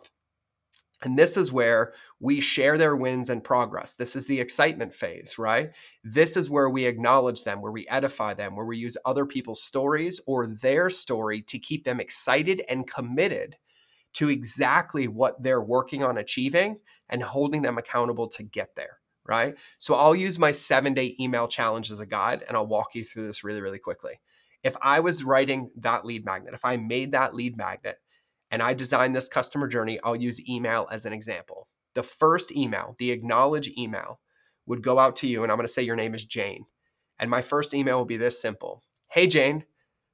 And 1.02 1.18
this 1.18 1.36
is 1.36 1.50
where 1.50 1.94
we 2.20 2.40
share 2.40 2.76
their 2.76 2.94
wins 2.94 3.30
and 3.30 3.42
progress. 3.42 3.94
This 3.94 4.14
is 4.14 4.26
the 4.26 4.38
excitement 4.38 4.92
phase, 4.92 5.38
right? 5.38 5.70
This 6.04 6.36
is 6.36 6.50
where 6.50 6.68
we 6.68 6.84
acknowledge 6.84 7.44
them, 7.44 7.62
where 7.62 7.72
we 7.72 7.88
edify 7.88 8.34
them, 8.34 8.54
where 8.54 8.66
we 8.66 8.76
use 8.76 8.98
other 9.06 9.24
people's 9.24 9.62
stories 9.62 10.20
or 10.26 10.46
their 10.46 10.90
story 10.90 11.40
to 11.42 11.58
keep 11.58 11.84
them 11.84 12.00
excited 12.00 12.62
and 12.68 12.86
committed 12.86 13.56
to 14.12 14.28
exactly 14.28 15.08
what 15.08 15.42
they're 15.42 15.62
working 15.62 16.02
on 16.02 16.18
achieving 16.18 16.78
and 17.08 17.22
holding 17.22 17.62
them 17.62 17.78
accountable 17.78 18.28
to 18.28 18.42
get 18.42 18.74
there. 18.76 18.98
Right. 19.26 19.54
So 19.78 19.94
I'll 19.94 20.14
use 20.14 20.38
my 20.38 20.50
seven 20.50 20.92
day 20.92 21.14
email 21.20 21.46
challenge 21.46 21.90
as 21.90 22.00
a 22.00 22.06
guide 22.06 22.44
and 22.46 22.56
I'll 22.56 22.66
walk 22.66 22.94
you 22.94 23.04
through 23.04 23.26
this 23.26 23.44
really, 23.44 23.60
really 23.60 23.78
quickly. 23.78 24.20
If 24.62 24.76
I 24.82 25.00
was 25.00 25.24
writing 25.24 25.70
that 25.76 26.04
lead 26.04 26.24
magnet, 26.24 26.52
if 26.52 26.64
I 26.64 26.76
made 26.76 27.12
that 27.12 27.34
lead 27.34 27.56
magnet 27.56 27.98
and 28.50 28.62
I 28.62 28.74
design 28.74 29.12
this 29.12 29.28
customer 29.28 29.68
journey, 29.68 29.98
I'll 30.02 30.16
use 30.16 30.46
email 30.48 30.88
as 30.90 31.04
an 31.04 31.12
example. 31.12 31.68
The 31.94 32.02
first 32.02 32.52
email, 32.52 32.96
the 32.98 33.10
acknowledge 33.10 33.70
email, 33.76 34.20
would 34.66 34.82
go 34.82 34.98
out 34.98 35.16
to 35.16 35.26
you, 35.26 35.42
and 35.42 35.50
I'm 35.50 35.58
going 35.58 35.66
to 35.66 35.72
say 35.72 35.82
your 35.82 35.96
name 35.96 36.14
is 36.14 36.24
Jane. 36.24 36.64
And 37.18 37.30
my 37.30 37.42
first 37.42 37.74
email 37.74 37.98
will 37.98 38.04
be 38.04 38.16
this 38.16 38.40
simple 38.40 38.82
Hey, 39.08 39.26
Jane, 39.26 39.64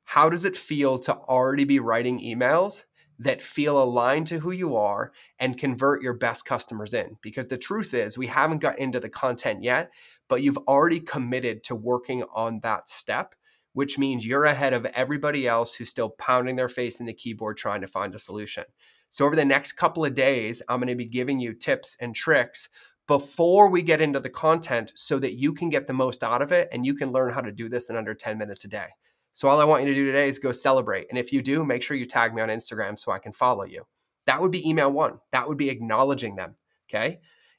how 0.04 0.30
does 0.30 0.44
it 0.44 0.56
feel 0.56 0.98
to 1.00 1.14
already 1.14 1.64
be 1.64 1.78
writing 1.78 2.20
emails 2.20 2.84
that 3.18 3.42
feel 3.42 3.82
aligned 3.82 4.26
to 4.26 4.38
who 4.38 4.50
you 4.50 4.76
are 4.76 5.12
and 5.38 5.58
convert 5.58 6.02
your 6.02 6.12
best 6.12 6.44
customers 6.44 6.92
in. 6.92 7.16
Because 7.22 7.48
the 7.48 7.56
truth 7.56 7.94
is, 7.94 8.18
we 8.18 8.26
haven't 8.26 8.58
got 8.58 8.78
into 8.78 9.00
the 9.00 9.08
content 9.08 9.62
yet, 9.62 9.90
but 10.28 10.42
you've 10.42 10.58
already 10.68 11.00
committed 11.00 11.64
to 11.64 11.74
working 11.74 12.24
on 12.34 12.60
that 12.62 12.88
step, 12.88 13.34
which 13.76 13.98
means 13.98 14.24
you're 14.24 14.46
ahead 14.46 14.72
of 14.72 14.86
everybody 14.86 15.46
else 15.46 15.74
who's 15.74 15.90
still 15.90 16.08
pounding 16.08 16.56
their 16.56 16.66
face 16.66 16.98
in 16.98 17.04
the 17.04 17.12
keyboard 17.12 17.58
trying 17.58 17.82
to 17.82 17.86
find 17.86 18.14
a 18.14 18.18
solution. 18.18 18.64
So, 19.10 19.26
over 19.26 19.36
the 19.36 19.44
next 19.44 19.74
couple 19.74 20.02
of 20.02 20.14
days, 20.14 20.62
I'm 20.66 20.78
going 20.78 20.88
to 20.88 20.94
be 20.94 21.04
giving 21.04 21.38
you 21.38 21.52
tips 21.52 21.94
and 22.00 22.16
tricks 22.16 22.70
before 23.06 23.68
we 23.68 23.82
get 23.82 24.00
into 24.00 24.18
the 24.18 24.30
content 24.30 24.94
so 24.96 25.18
that 25.18 25.34
you 25.34 25.52
can 25.52 25.68
get 25.68 25.86
the 25.86 25.92
most 25.92 26.24
out 26.24 26.40
of 26.40 26.52
it 26.52 26.70
and 26.72 26.86
you 26.86 26.94
can 26.94 27.12
learn 27.12 27.30
how 27.30 27.42
to 27.42 27.52
do 27.52 27.68
this 27.68 27.90
in 27.90 27.96
under 27.96 28.14
10 28.14 28.38
minutes 28.38 28.64
a 28.64 28.68
day. 28.68 28.86
So 29.34 29.46
all 29.46 29.60
I 29.60 29.64
want 29.64 29.82
you 29.82 29.90
to 29.90 29.94
do 29.94 30.06
today 30.06 30.30
is 30.30 30.38
go 30.38 30.52
celebrate. 30.52 31.08
And 31.10 31.18
if 31.18 31.30
you 31.30 31.42
do, 31.42 31.62
make 31.62 31.82
sure 31.82 31.98
you 31.98 32.06
tag 32.06 32.32
me 32.32 32.40
on 32.40 32.48
Instagram 32.48 32.98
so 32.98 33.12
I 33.12 33.18
can 33.18 33.34
follow 33.34 33.64
you. 33.64 33.86
That 34.24 34.40
would 34.40 34.52
be 34.52 34.66
email 34.66 34.90
one. 34.90 35.18
That 35.32 35.46
would 35.46 35.58
be 35.58 35.68
acknowledging 35.68 36.34
them. 36.34 36.56
Okay. 36.88 37.18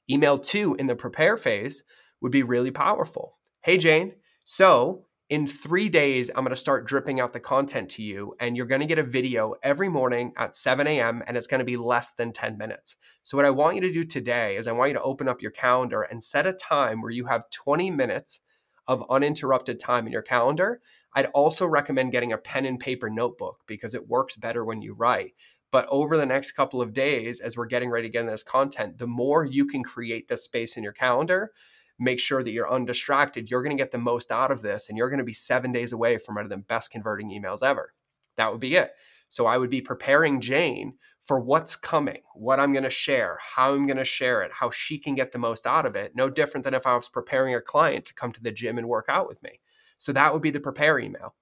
Email 0.09 0.39
two 0.39 0.75
in 0.79 0.87
the 0.87 0.95
prepare 0.95 1.37
phase 1.37 1.83
would 2.21 2.31
be 2.31 2.41
really 2.41 2.71
powerful. 2.71 3.37
Hey, 3.61 3.77
Jane. 3.77 4.13
So 4.45 5.05
in 5.29 5.45
three 5.45 5.89
days, 5.89 6.29
I'm 6.29 6.45
going 6.45 6.51
to 6.51 6.55
start 6.55 6.87
dripping 6.87 7.19
out 7.19 7.33
the 7.33 7.39
content 7.39 7.89
to 7.91 8.01
you, 8.01 8.33
and 8.39 8.55
you're 8.55 8.65
going 8.65 8.79
to 8.79 8.87
get 8.87 8.97
a 8.97 9.03
video 9.03 9.55
every 9.61 9.89
morning 9.89 10.31
at 10.37 10.55
7 10.55 10.87
a.m., 10.87 11.21
and 11.27 11.35
it's 11.35 11.47
going 11.47 11.59
to 11.59 11.65
be 11.65 11.75
less 11.75 12.13
than 12.13 12.31
10 12.31 12.57
minutes. 12.57 12.95
So, 13.23 13.35
what 13.35 13.45
I 13.45 13.49
want 13.49 13.75
you 13.75 13.81
to 13.81 13.91
do 13.91 14.05
today 14.05 14.55
is 14.55 14.67
I 14.67 14.71
want 14.71 14.91
you 14.91 14.93
to 14.93 15.01
open 15.01 15.27
up 15.27 15.41
your 15.41 15.51
calendar 15.51 16.03
and 16.03 16.23
set 16.23 16.47
a 16.47 16.53
time 16.53 17.01
where 17.01 17.11
you 17.11 17.25
have 17.25 17.49
20 17.51 17.91
minutes 17.91 18.39
of 18.87 19.03
uninterrupted 19.09 19.81
time 19.81 20.05
in 20.05 20.13
your 20.13 20.21
calendar. 20.21 20.79
I'd 21.13 21.25
also 21.27 21.65
recommend 21.65 22.13
getting 22.13 22.31
a 22.31 22.37
pen 22.37 22.65
and 22.65 22.79
paper 22.79 23.09
notebook 23.09 23.63
because 23.67 23.93
it 23.93 24.07
works 24.07 24.37
better 24.37 24.63
when 24.63 24.81
you 24.81 24.93
write. 24.93 25.33
But 25.71 25.87
over 25.89 26.15
the 26.15 26.25
next 26.25 26.53
couple 26.53 26.81
of 26.81 26.93
days, 26.93 27.41
as 27.41 27.57
we're 27.57 27.65
getting 27.65 27.89
ready 27.89 28.07
to 28.07 28.11
get 28.11 28.21
in 28.21 28.27
this 28.27 28.43
content, 28.43 28.97
the 28.97 29.07
more 29.07 29.43
you 29.43 29.65
can 29.65 29.83
create 29.83 30.29
this 30.29 30.45
space 30.45 30.77
in 30.77 30.83
your 30.83 30.93
calendar, 30.93 31.51
make 31.99 32.19
sure 32.19 32.43
that 32.43 32.51
you're 32.51 32.71
undistracted, 32.71 33.49
you're 33.49 33.63
going 33.63 33.75
to 33.75 33.81
get 33.81 33.91
the 33.91 33.97
most 33.97 34.31
out 34.31 34.51
of 34.51 34.61
this 34.61 34.89
and 34.89 34.97
you're 34.97 35.09
going 35.09 35.19
to 35.19 35.23
be 35.23 35.33
seven 35.33 35.71
days 35.71 35.93
away 35.93 36.17
from 36.17 36.35
one 36.35 36.43
of 36.43 36.49
the 36.49 36.57
best 36.57 36.91
converting 36.91 37.29
emails 37.29 37.63
ever. 37.63 37.93
That 38.35 38.51
would 38.51 38.61
be 38.61 38.75
it. 38.75 38.91
So 39.29 39.45
I 39.45 39.57
would 39.57 39.69
be 39.69 39.81
preparing 39.81 40.39
Jane 40.39 40.93
for 41.25 41.39
what's 41.39 41.75
coming, 41.75 42.21
what 42.35 42.59
I'm 42.59 42.71
going 42.71 42.83
to 42.83 42.89
share, 42.89 43.37
how 43.41 43.73
I'm 43.73 43.85
going 43.85 43.97
to 43.97 44.05
share 44.05 44.43
it, 44.43 44.51
how 44.53 44.69
she 44.69 44.97
can 44.97 45.15
get 45.15 45.31
the 45.31 45.39
most 45.39 45.67
out 45.67 45.85
of 45.85 45.95
it. 45.95 46.15
No 46.15 46.29
different 46.29 46.63
than 46.63 46.73
if 46.73 46.87
I 46.87 46.95
was 46.95 47.09
preparing 47.09 47.55
a 47.55 47.61
client 47.61 48.05
to 48.05 48.13
come 48.13 48.31
to 48.31 48.41
the 48.41 48.51
gym 48.51 48.77
and 48.77 48.87
work 48.87 49.07
out 49.09 49.27
with 49.27 49.41
me. 49.43 49.59
So 49.97 50.13
that 50.13 50.31
would 50.31 50.41
be 50.41 50.51
the 50.51 50.59
prepare 50.59 50.99
email. 50.99 51.35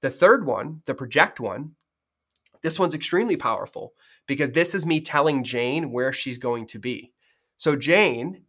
The 0.00 0.10
third 0.10 0.46
one, 0.46 0.82
the 0.86 0.94
project 0.94 1.38
one, 1.38 1.72
this 2.62 2.78
one's 2.78 2.94
extremely 2.94 3.36
powerful 3.36 3.92
because 4.26 4.50
this 4.50 4.74
is 4.74 4.86
me 4.86 5.00
telling 5.00 5.44
Jane 5.44 5.92
where 5.92 6.12
she's 6.12 6.38
going 6.38 6.66
to 6.66 6.78
be. 6.78 7.12
So, 7.56 7.76
Jane 7.76 8.42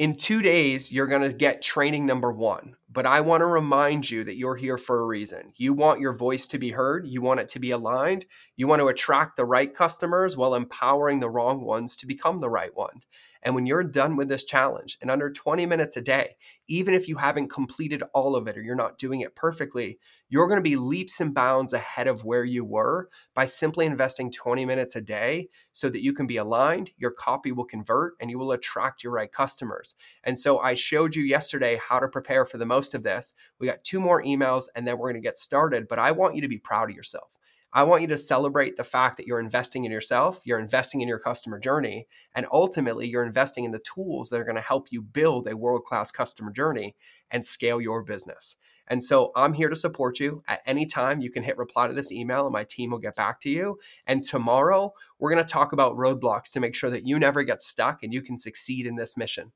in 0.00 0.14
two 0.14 0.40
days, 0.40 0.90
you're 0.90 1.06
going 1.06 1.20
to 1.20 1.36
get 1.36 1.60
training 1.60 2.06
number 2.06 2.32
one. 2.32 2.74
But 2.90 3.04
I 3.04 3.20
want 3.20 3.42
to 3.42 3.46
remind 3.46 4.10
you 4.10 4.24
that 4.24 4.38
you're 4.38 4.56
here 4.56 4.78
for 4.78 5.02
a 5.02 5.04
reason. 5.04 5.52
You 5.56 5.74
want 5.74 6.00
your 6.00 6.14
voice 6.14 6.48
to 6.48 6.58
be 6.58 6.70
heard, 6.70 7.06
you 7.06 7.20
want 7.20 7.40
it 7.40 7.48
to 7.48 7.60
be 7.60 7.72
aligned, 7.72 8.24
you 8.56 8.66
want 8.66 8.80
to 8.80 8.88
attract 8.88 9.36
the 9.36 9.44
right 9.44 9.72
customers 9.72 10.38
while 10.38 10.54
empowering 10.54 11.20
the 11.20 11.28
wrong 11.28 11.60
ones 11.60 11.98
to 11.98 12.06
become 12.06 12.40
the 12.40 12.48
right 12.48 12.74
one. 12.74 13.02
And 13.42 13.54
when 13.54 13.66
you're 13.66 13.84
done 13.84 14.16
with 14.16 14.28
this 14.28 14.44
challenge 14.44 14.98
in 15.00 15.10
under 15.10 15.30
20 15.30 15.64
minutes 15.66 15.96
a 15.96 16.02
day, 16.02 16.36
even 16.68 16.94
if 16.94 17.08
you 17.08 17.16
haven't 17.16 17.48
completed 17.48 18.02
all 18.14 18.36
of 18.36 18.46
it 18.46 18.56
or 18.56 18.62
you're 18.62 18.74
not 18.74 18.98
doing 18.98 19.20
it 19.20 19.34
perfectly, 19.34 19.98
you're 20.28 20.46
going 20.46 20.58
to 20.58 20.62
be 20.62 20.76
leaps 20.76 21.20
and 21.20 21.34
bounds 21.34 21.72
ahead 21.72 22.06
of 22.06 22.24
where 22.24 22.44
you 22.44 22.64
were 22.64 23.08
by 23.34 23.44
simply 23.44 23.86
investing 23.86 24.30
20 24.30 24.64
minutes 24.64 24.94
a 24.94 25.00
day 25.00 25.48
so 25.72 25.88
that 25.88 26.02
you 26.02 26.12
can 26.12 26.26
be 26.26 26.36
aligned, 26.36 26.90
your 26.98 27.10
copy 27.10 27.50
will 27.50 27.64
convert, 27.64 28.14
and 28.20 28.30
you 28.30 28.38
will 28.38 28.52
attract 28.52 29.02
your 29.02 29.12
right 29.12 29.32
customers. 29.32 29.94
And 30.24 30.38
so 30.38 30.58
I 30.58 30.74
showed 30.74 31.16
you 31.16 31.24
yesterday 31.24 31.80
how 31.82 31.98
to 31.98 32.08
prepare 32.08 32.44
for 32.44 32.58
the 32.58 32.66
most 32.66 32.94
of 32.94 33.02
this. 33.02 33.34
We 33.58 33.66
got 33.66 33.82
two 33.84 34.00
more 34.00 34.22
emails 34.22 34.66
and 34.74 34.86
then 34.86 34.98
we're 34.98 35.10
going 35.10 35.22
to 35.22 35.26
get 35.26 35.38
started, 35.38 35.88
but 35.88 35.98
I 35.98 36.12
want 36.12 36.34
you 36.34 36.42
to 36.42 36.48
be 36.48 36.58
proud 36.58 36.90
of 36.90 36.96
yourself. 36.96 37.36
I 37.72 37.84
want 37.84 38.02
you 38.02 38.08
to 38.08 38.18
celebrate 38.18 38.76
the 38.76 38.84
fact 38.84 39.16
that 39.16 39.26
you're 39.26 39.40
investing 39.40 39.84
in 39.84 39.92
yourself, 39.92 40.40
you're 40.44 40.58
investing 40.58 41.00
in 41.00 41.08
your 41.08 41.20
customer 41.20 41.58
journey, 41.58 42.08
and 42.34 42.46
ultimately 42.52 43.06
you're 43.06 43.24
investing 43.24 43.64
in 43.64 43.70
the 43.70 43.78
tools 43.80 44.28
that 44.28 44.40
are 44.40 44.44
going 44.44 44.56
to 44.56 44.60
help 44.60 44.88
you 44.90 45.02
build 45.02 45.48
a 45.48 45.56
world 45.56 45.84
class 45.84 46.10
customer 46.10 46.50
journey 46.50 46.96
and 47.30 47.46
scale 47.46 47.80
your 47.80 48.02
business. 48.02 48.56
And 48.88 49.02
so 49.02 49.30
I'm 49.36 49.52
here 49.52 49.68
to 49.68 49.76
support 49.76 50.18
you 50.18 50.42
at 50.48 50.62
any 50.66 50.84
time. 50.84 51.20
You 51.20 51.30
can 51.30 51.44
hit 51.44 51.56
reply 51.56 51.86
to 51.86 51.94
this 51.94 52.10
email 52.10 52.44
and 52.46 52.52
my 52.52 52.64
team 52.64 52.90
will 52.90 52.98
get 52.98 53.14
back 53.14 53.40
to 53.42 53.48
you. 53.48 53.78
And 54.08 54.24
tomorrow, 54.24 54.92
we're 55.20 55.32
going 55.32 55.44
to 55.44 55.50
talk 55.50 55.72
about 55.72 55.96
roadblocks 55.96 56.50
to 56.52 56.60
make 56.60 56.74
sure 56.74 56.90
that 56.90 57.06
you 57.06 57.16
never 57.20 57.44
get 57.44 57.62
stuck 57.62 58.02
and 58.02 58.12
you 58.12 58.20
can 58.20 58.36
succeed 58.36 58.86
in 58.86 58.96
this 58.96 59.16
mission. 59.16 59.52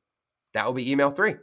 That 0.52 0.66
will 0.66 0.74
be 0.74 0.88
email 0.88 1.10
three, 1.10 1.34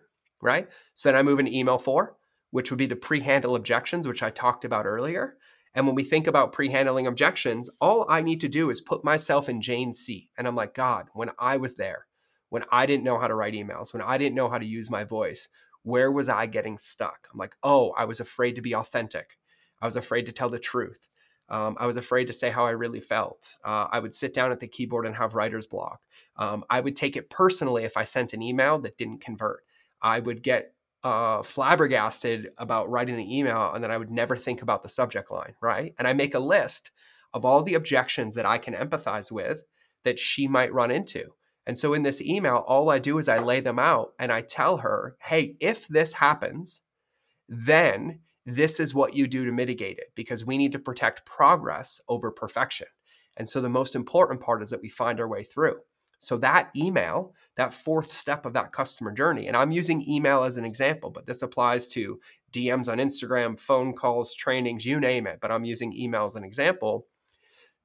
right? 0.42 0.70
So 0.94 1.10
then 1.10 1.18
I 1.18 1.24
move 1.24 1.40
into 1.40 1.52
email 1.52 1.78
four, 1.78 2.16
which 2.52 2.72
would 2.72 2.78
be 2.78 2.86
the 2.86 2.96
pre 2.96 3.20
handle 3.20 3.58
objections, 3.58 4.08
which 4.08 4.24
I 4.24 4.30
talked 4.30 4.64
about 4.64 4.86
earlier. 4.86 5.36
And 5.74 5.86
when 5.86 5.96
we 5.96 6.04
think 6.04 6.28
about 6.28 6.52
pre 6.52 6.70
handling 6.70 7.08
objections, 7.08 7.70
all 7.80 8.06
I 8.10 8.22
need 8.22 8.42
to 8.42 8.50
do 8.50 8.70
is 8.70 8.82
put 8.82 9.04
myself 9.04 9.48
in 9.48 9.62
Jane's 9.62 10.00
seat. 10.00 10.30
And 10.38 10.48
I'm 10.48 10.56
like, 10.56 10.74
God, 10.74 11.08
when 11.14 11.32
I 11.40 11.58
was 11.58 11.76
there, 11.76 12.08
when 12.50 12.64
I 12.72 12.86
didn't 12.86 13.06
know 13.06 13.18
how 13.18 13.28
to 13.28 13.36
write 13.36 13.54
emails, 13.54 13.94
when 13.94 14.02
I 14.02 14.18
didn't 14.18 14.36
know 14.36 14.50
how 14.50 14.58
to 14.58 14.66
use 14.66 14.90
my 14.90 15.04
voice, 15.04 15.48
where 15.84 16.12
was 16.12 16.30
I 16.30 16.46
getting 16.46 16.78
stuck? 16.78 17.28
I'm 17.32 17.40
like, 17.40 17.56
oh, 17.64 17.92
I 17.98 18.06
was 18.06 18.20
afraid 18.20 18.56
to 18.56 18.62
be 18.62 18.76
authentic. 18.76 19.38
I 19.82 19.86
was 19.86 19.96
afraid 19.96 20.26
to 20.28 20.32
tell 20.32 20.50
the 20.50 20.60
truth. 20.60 21.08
Um, 21.50 21.76
I 21.80 21.86
was 21.86 21.98
afraid 21.98 22.26
to 22.26 22.34
say 22.34 22.50
how 22.50 22.66
I 22.66 22.72
really 22.72 23.02
felt. 23.02 23.58
Uh, 23.64 23.88
I 23.92 24.00
would 24.00 24.16
sit 24.16 24.34
down 24.34 24.52
at 24.52 24.60
the 24.60 24.68
keyboard 24.68 25.06
and 25.06 25.16
have 25.16 25.36
writer's 25.36 25.68
block. 25.68 26.02
Um, 26.38 26.64
I 26.70 26.80
would 26.80 26.96
take 26.96 27.18
it 27.18 27.30
personally 27.30 27.84
if 27.84 27.98
I 27.98 28.06
sent 28.06 28.34
an 28.34 28.42
email 28.42 28.80
that 28.80 28.98
didn't 28.98 29.20
convert. 29.22 29.64
I 30.02 30.20
would 30.20 30.44
get 30.44 30.74
uh, 31.04 31.42
flabbergasted 31.42 32.50
about 32.58 32.90
writing 32.90 33.18
the 33.18 33.38
email 33.38 33.72
and 33.74 33.84
then 33.84 33.92
I 33.92 33.98
would 33.98 34.12
never 34.12 34.38
think 34.38 34.62
about 34.62 34.84
the 34.84 34.90
subject 34.90 35.32
line, 35.32 35.56
right? 35.62 35.94
And 35.98 36.08
I 36.08 36.14
make 36.14 36.36
a 36.36 36.40
list 36.40 36.92
of 37.34 37.46
all 37.46 37.64
the 37.64 37.74
objections 37.74 38.36
that 38.36 38.46
I 38.46 38.58
can 38.58 38.74
empathize 38.74 39.32
with 39.32 39.64
that 40.04 40.20
she 40.20 40.48
might 40.48 40.74
run 40.74 40.92
into. 40.92 41.34
And 41.66 41.78
so 41.78 41.94
in 41.94 42.04
this 42.04 42.22
email, 42.22 42.64
all 42.68 42.90
I 42.90 43.00
do 43.00 43.18
is 43.18 43.30
I 43.30 43.40
lay 43.40 43.62
them 43.62 43.80
out 43.80 44.14
and 44.20 44.32
I 44.32 44.42
tell 44.42 44.78
her, 44.78 45.16
hey, 45.22 45.56
if 45.60 45.88
this 45.88 46.14
happens, 46.14 46.82
then 47.48 48.20
this 48.46 48.80
is 48.80 48.94
what 48.94 49.14
you 49.14 49.28
do 49.28 49.46
to 49.46 49.52
mitigate 49.52 49.98
it 50.00 50.12
because 50.16 50.46
we 50.46 50.58
need 50.58 50.72
to 50.72 50.80
protect 50.80 51.26
progress 51.26 52.02
over 52.10 52.32
perfection. 52.32 52.88
And 53.38 53.48
so 53.48 53.62
the 53.62 53.70
most 53.70 53.96
important 53.96 54.42
part 54.42 54.62
is 54.62 54.72
that 54.72 54.82
we 54.82 54.90
find 54.90 55.20
our 55.20 55.28
way 55.28 55.44
through. 55.44 55.80
So 56.22 56.38
that 56.38 56.70
email, 56.76 57.34
that 57.56 57.74
fourth 57.74 58.12
step 58.12 58.46
of 58.46 58.54
that 58.54 58.72
customer 58.72 59.12
journey, 59.12 59.48
and 59.48 59.58
I'm 59.58 59.72
using 59.72 60.08
email 60.08 60.44
as 60.44 60.56
an 60.56 60.66
example, 60.66 61.10
but 61.10 61.26
this 61.26 61.42
applies 61.42 61.88
to 61.90 62.20
DMs 62.54 62.88
on 62.88 63.00
Instagram, 63.00 63.60
phone 63.60 63.94
calls, 63.94 64.36
trainings, 64.36 64.86
you 64.86 65.00
name 65.00 65.26
it, 65.26 65.40
but 65.42 65.52
I'm 65.52 65.66
using 65.66 65.92
email 65.98 66.26
as 66.26 66.36
an 66.36 66.44
example. 66.44 67.08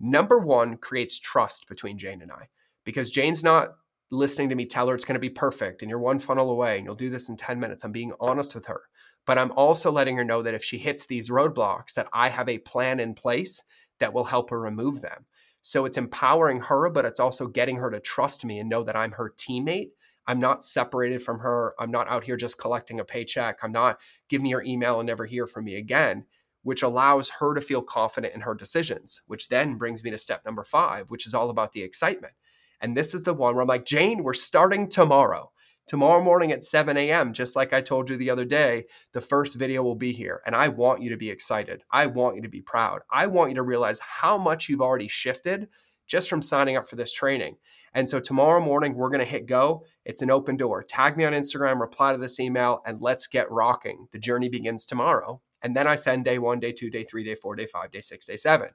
Number 0.00 0.38
one 0.38 0.76
creates 0.76 1.19
trust 1.19 1.66
between 1.66 1.97
Jane 1.97 2.21
and 2.21 2.31
I 2.31 2.49
because 2.85 3.11
Jane's 3.11 3.43
not 3.43 3.71
listening 4.11 4.50
to 4.50 4.55
me 4.55 4.66
tell 4.66 4.87
her 4.87 4.95
it's 4.95 5.07
going 5.07 5.14
to 5.14 5.19
be 5.19 5.31
perfect 5.31 5.81
and 5.81 5.88
you're 5.88 5.99
one 5.99 6.19
funnel 6.19 6.50
away 6.50 6.76
and 6.76 6.85
you'll 6.85 6.95
do 6.95 7.09
this 7.09 7.31
in 7.31 7.38
10 7.38 7.59
minutes. 7.59 7.85
I'm 7.85 7.93
being 7.93 8.12
honest 8.21 8.55
with 8.55 8.66
her. 8.66 8.83
But 9.25 9.38
I'm 9.38 9.52
also 9.52 9.90
letting 9.90 10.14
her 10.19 10.25
know 10.25 10.43
that 10.43 10.55
if 10.55 10.62
she 10.62 10.76
hits 10.76 11.07
these 11.07 11.31
roadblocks, 11.31 11.95
that 11.95 12.09
I 12.12 12.28
have 12.28 12.50
a 12.50 12.59
plan 12.59 13.00
in 13.00 13.14
place 13.14 13.64
that 13.99 14.12
will 14.12 14.25
help 14.25 14.50
her 14.50 14.61
remove 14.61 15.00
them. 15.00 15.25
So 15.67 15.85
it's 15.85 15.97
empowering 15.97 16.61
her, 16.61 16.89
but 16.91 17.05
it's 17.05 17.19
also 17.19 17.49
getting 17.49 17.75
her 17.79 17.91
to 17.91 17.99
trust 17.99 18.45
me 18.45 18.61
and 18.61 18.69
know 18.69 18.85
that 18.85 18.95
I'm 18.95 19.11
her 19.11 19.35
teammate. 19.37 19.91
I'm 20.29 20.39
not 20.39 20.63
separated 20.63 21.25
from 21.25 21.41
her. 21.41 21.75
I'm 21.81 21.91
not 21.91 22.07
out 22.07 22.23
here 22.23 22.37
just 22.37 22.57
collecting 22.57 23.01
a 23.01 23.05
paycheck. 23.05 23.59
I'm 23.65 23.73
not 23.73 23.99
give 24.29 24.41
me 24.41 24.51
your 24.51 24.63
email 24.63 25.01
and 25.01 25.09
never 25.09 25.27
hear 25.27 25.45
from 25.45 25.65
me 25.65 25.75
again, 25.75 26.25
which 26.63 26.85
allows 26.85 27.29
her 27.31 27.53
to 27.53 27.61
feel 27.61 27.83
confident 27.83 28.33
in 28.33 28.43
her 28.43 28.55
decisions, 28.55 29.23
which 29.27 29.49
then 29.49 29.75
brings 29.75 30.05
me 30.05 30.13
to 30.13 30.19
step 30.19 30.45
number 30.45 30.63
five, 30.63 31.11
which 31.11 31.27
is 31.27 31.35
all 31.35 31.51
about 31.51 31.73
the 31.73 31.83
excitement. 31.83 32.35
And 32.81 32.97
this 32.97 33.13
is 33.13 33.25
the 33.25 33.35
one 33.35 33.57
where 33.57 33.63
I'm 33.63 33.69
like, 33.69 33.87
Jane, 33.87 34.23
we're 34.23 34.35
starting 34.35 34.89
tomorrow. 34.89 35.51
Tomorrow 35.87 36.25
morning 36.25 36.50
at 36.50 36.64
7 36.64 36.97
a.m., 36.97 37.33
just 37.33 37.55
like 37.55 37.73
I 37.73 37.81
told 37.81 38.11
you 38.11 38.16
the 38.16 38.31
other 38.31 38.45
day, 38.45 38.87
the 39.12 39.21
first 39.21 39.55
video 39.55 39.85
will 39.85 39.95
be 39.95 40.12
here. 40.12 40.43
And 40.45 40.57
I 40.57 40.66
want 40.66 41.00
you 41.00 41.11
to 41.11 41.16
be 41.16 41.31
excited. 41.31 41.85
I 41.93 42.07
want 42.07 42.35
you 42.35 42.43
to 42.43 42.49
be 42.49 42.61
proud. 42.61 43.02
I 43.12 43.28
want 43.28 43.50
you 43.50 43.55
to 43.55 43.62
realize 43.62 44.00
how 44.00 44.37
much 44.37 44.69
you've 44.69 44.81
already 44.81 45.07
shifted 45.07 45.69
just 46.09 46.28
from 46.28 46.43
signing 46.43 46.76
up 46.76 46.88
for 46.88 46.97
this 46.97 47.12
training. 47.12 47.57
And 47.95 48.09
so 48.09 48.19
tomorrow 48.19 48.61
morning, 48.61 48.95
we're 48.95 49.11
going 49.11 49.21
to 49.21 49.25
hit 49.25 49.47
go. 49.47 49.85
It's 50.05 50.23
an 50.23 50.31
open 50.31 50.57
door. 50.57 50.83
Tag 50.83 51.16
me 51.16 51.25
on 51.25 51.33
Instagram, 51.33 51.81
reply 51.81 52.12
to 52.12 52.19
this 52.19 52.40
email, 52.40 52.83
and 52.85 53.00
let's 53.00 53.28
get 53.28 53.50
rocking. 53.50 54.09
The 54.12 54.19
journey 54.19 54.49
begins 54.49 54.87
tomorrow. 54.87 55.40
And 55.62 55.75
then 55.75 55.87
I 55.87 55.95
send 55.95 56.25
day 56.25 56.38
one, 56.38 56.59
day 56.59 56.73
two, 56.73 56.90
day 56.90 57.05
three, 57.05 57.25
day 57.25 57.37
four, 57.37 57.55
day 57.55 57.66
five, 57.66 57.93
day 57.93 58.00
six, 58.00 58.26
day 58.26 58.37
seven. 58.37 58.71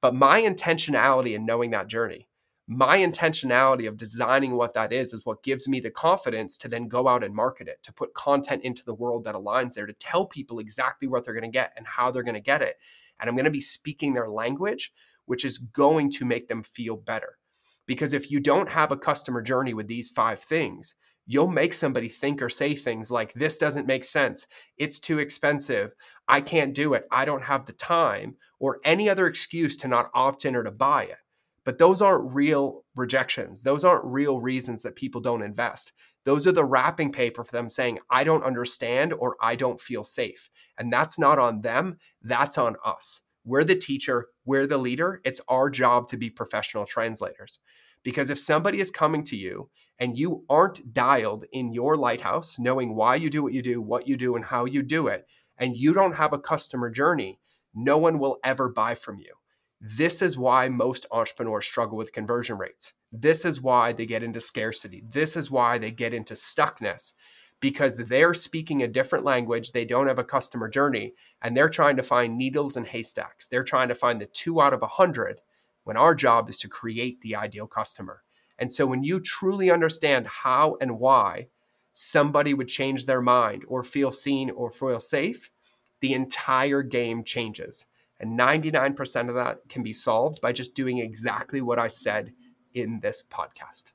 But 0.00 0.14
my 0.14 0.42
intentionality 0.42 1.34
in 1.34 1.44
knowing 1.44 1.72
that 1.72 1.88
journey 1.88 2.28
my 2.68 2.98
intentionality 2.98 3.86
of 3.86 3.96
designing 3.96 4.56
what 4.56 4.74
that 4.74 4.92
is 4.92 5.12
is 5.12 5.24
what 5.24 5.42
gives 5.44 5.68
me 5.68 5.78
the 5.78 5.90
confidence 5.90 6.58
to 6.58 6.68
then 6.68 6.88
go 6.88 7.06
out 7.06 7.22
and 7.22 7.34
market 7.34 7.68
it 7.68 7.80
to 7.84 7.92
put 7.92 8.12
content 8.14 8.62
into 8.64 8.84
the 8.84 8.94
world 8.94 9.22
that 9.22 9.36
aligns 9.36 9.74
there 9.74 9.86
to 9.86 9.92
tell 9.94 10.26
people 10.26 10.58
exactly 10.58 11.06
what 11.06 11.24
they're 11.24 11.34
going 11.34 11.44
to 11.44 11.48
get 11.48 11.72
and 11.76 11.86
how 11.86 12.10
they're 12.10 12.24
going 12.24 12.34
to 12.34 12.40
get 12.40 12.62
it. 12.62 12.76
And 13.20 13.28
i'm 13.30 13.36
going 13.36 13.44
to 13.44 13.50
be 13.50 13.60
speaking 13.60 14.14
their 14.14 14.28
language 14.28 14.92
which 15.26 15.44
is 15.44 15.58
going 15.58 16.10
to 16.12 16.24
make 16.24 16.46
them 16.48 16.62
feel 16.62 16.96
better. 16.96 17.38
Because 17.86 18.12
if 18.12 18.30
you 18.30 18.40
don't 18.40 18.68
have 18.68 18.92
a 18.92 18.96
customer 18.96 19.42
journey 19.42 19.74
with 19.74 19.86
these 19.86 20.10
five 20.10 20.40
things 20.40 20.94
you'll 21.26 21.48
make 21.48 21.74
somebody 21.74 22.08
think 22.08 22.40
or 22.40 22.48
say 22.48 22.74
things 22.74 23.10
like 23.10 23.32
this 23.34 23.58
doesn't 23.58 23.86
make 23.86 24.04
sense. 24.04 24.46
It's 24.78 25.00
too 25.00 25.18
expensive. 25.18 25.92
I 26.28 26.40
can't 26.40 26.72
do 26.72 26.94
it. 26.94 27.06
I 27.10 27.24
don't 27.24 27.42
have 27.42 27.66
the 27.66 27.72
time 27.72 28.36
or 28.60 28.80
any 28.84 29.08
other 29.08 29.26
excuse 29.26 29.74
to 29.76 29.88
not 29.88 30.10
opt 30.14 30.44
in 30.44 30.54
or 30.54 30.62
to 30.62 30.70
buy 30.70 31.04
it 31.04 31.18
but 31.66 31.78
those 31.78 32.00
aren't 32.00 32.32
real 32.32 32.84
rejections. 32.94 33.64
Those 33.64 33.82
aren't 33.82 34.04
real 34.04 34.40
reasons 34.40 34.82
that 34.82 34.94
people 34.94 35.20
don't 35.20 35.42
invest. 35.42 35.92
Those 36.24 36.46
are 36.46 36.52
the 36.52 36.64
wrapping 36.64 37.10
paper 37.10 37.42
for 37.42 37.50
them 37.50 37.68
saying, 37.68 37.98
I 38.08 38.22
don't 38.22 38.44
understand 38.44 39.12
or 39.12 39.36
I 39.40 39.56
don't 39.56 39.80
feel 39.80 40.04
safe. 40.04 40.48
And 40.78 40.92
that's 40.92 41.18
not 41.18 41.40
on 41.40 41.62
them, 41.62 41.98
that's 42.22 42.56
on 42.56 42.76
us. 42.84 43.20
We're 43.44 43.64
the 43.64 43.74
teacher, 43.74 44.28
we're 44.44 44.68
the 44.68 44.78
leader. 44.78 45.20
It's 45.24 45.40
our 45.48 45.68
job 45.68 46.06
to 46.10 46.16
be 46.16 46.30
professional 46.30 46.86
translators. 46.86 47.58
Because 48.04 48.30
if 48.30 48.38
somebody 48.38 48.78
is 48.78 48.92
coming 48.92 49.24
to 49.24 49.36
you 49.36 49.68
and 49.98 50.16
you 50.16 50.44
aren't 50.48 50.92
dialed 50.92 51.46
in 51.50 51.72
your 51.72 51.96
lighthouse, 51.96 52.60
knowing 52.60 52.94
why 52.94 53.16
you 53.16 53.28
do 53.28 53.42
what 53.42 53.54
you 53.54 53.62
do, 53.62 53.82
what 53.82 54.06
you 54.06 54.16
do, 54.16 54.36
and 54.36 54.44
how 54.44 54.66
you 54.66 54.84
do 54.84 55.08
it, 55.08 55.26
and 55.58 55.76
you 55.76 55.92
don't 55.92 56.14
have 56.14 56.32
a 56.32 56.38
customer 56.38 56.90
journey, 56.90 57.40
no 57.74 57.98
one 57.98 58.20
will 58.20 58.38
ever 58.44 58.68
buy 58.68 58.94
from 58.94 59.18
you. 59.18 59.34
This 59.80 60.22
is 60.22 60.38
why 60.38 60.68
most 60.68 61.06
entrepreneurs 61.10 61.66
struggle 61.66 61.98
with 61.98 62.12
conversion 62.12 62.56
rates. 62.56 62.94
This 63.12 63.44
is 63.44 63.60
why 63.60 63.92
they 63.92 64.06
get 64.06 64.22
into 64.22 64.40
scarcity. 64.40 65.04
This 65.10 65.36
is 65.36 65.50
why 65.50 65.78
they 65.78 65.90
get 65.90 66.14
into 66.14 66.34
stuckness 66.34 67.12
because 67.60 67.96
they're 67.96 68.34
speaking 68.34 68.82
a 68.82 68.88
different 68.88 69.24
language. 69.24 69.72
They 69.72 69.84
don't 69.84 70.06
have 70.06 70.18
a 70.18 70.24
customer 70.24 70.68
journey 70.68 71.14
and 71.42 71.56
they're 71.56 71.68
trying 71.68 71.96
to 71.96 72.02
find 72.02 72.36
needles 72.36 72.76
and 72.76 72.86
haystacks. 72.86 73.46
They're 73.46 73.64
trying 73.64 73.88
to 73.88 73.94
find 73.94 74.20
the 74.20 74.26
two 74.26 74.60
out 74.60 74.72
of 74.72 74.82
a 74.82 74.86
hundred 74.86 75.40
when 75.84 75.96
our 75.96 76.14
job 76.14 76.50
is 76.50 76.58
to 76.58 76.68
create 76.68 77.20
the 77.20 77.36
ideal 77.36 77.66
customer. 77.66 78.22
And 78.58 78.72
so 78.72 78.86
when 78.86 79.04
you 79.04 79.20
truly 79.20 79.70
understand 79.70 80.26
how 80.26 80.76
and 80.80 80.98
why 80.98 81.48
somebody 81.92 82.54
would 82.54 82.68
change 82.68 83.06
their 83.06 83.22
mind 83.22 83.64
or 83.68 83.82
feel 83.82 84.12
seen 84.12 84.50
or 84.50 84.70
feel 84.70 85.00
safe, 85.00 85.50
the 86.00 86.12
entire 86.12 86.82
game 86.82 87.24
changes. 87.24 87.86
And 88.20 88.38
99% 88.38 89.28
of 89.28 89.34
that 89.34 89.68
can 89.68 89.82
be 89.82 89.92
solved 89.92 90.40
by 90.40 90.52
just 90.52 90.74
doing 90.74 90.98
exactly 90.98 91.60
what 91.60 91.78
I 91.78 91.88
said 91.88 92.32
in 92.74 93.00
this 93.00 93.22
podcast. 93.30 93.92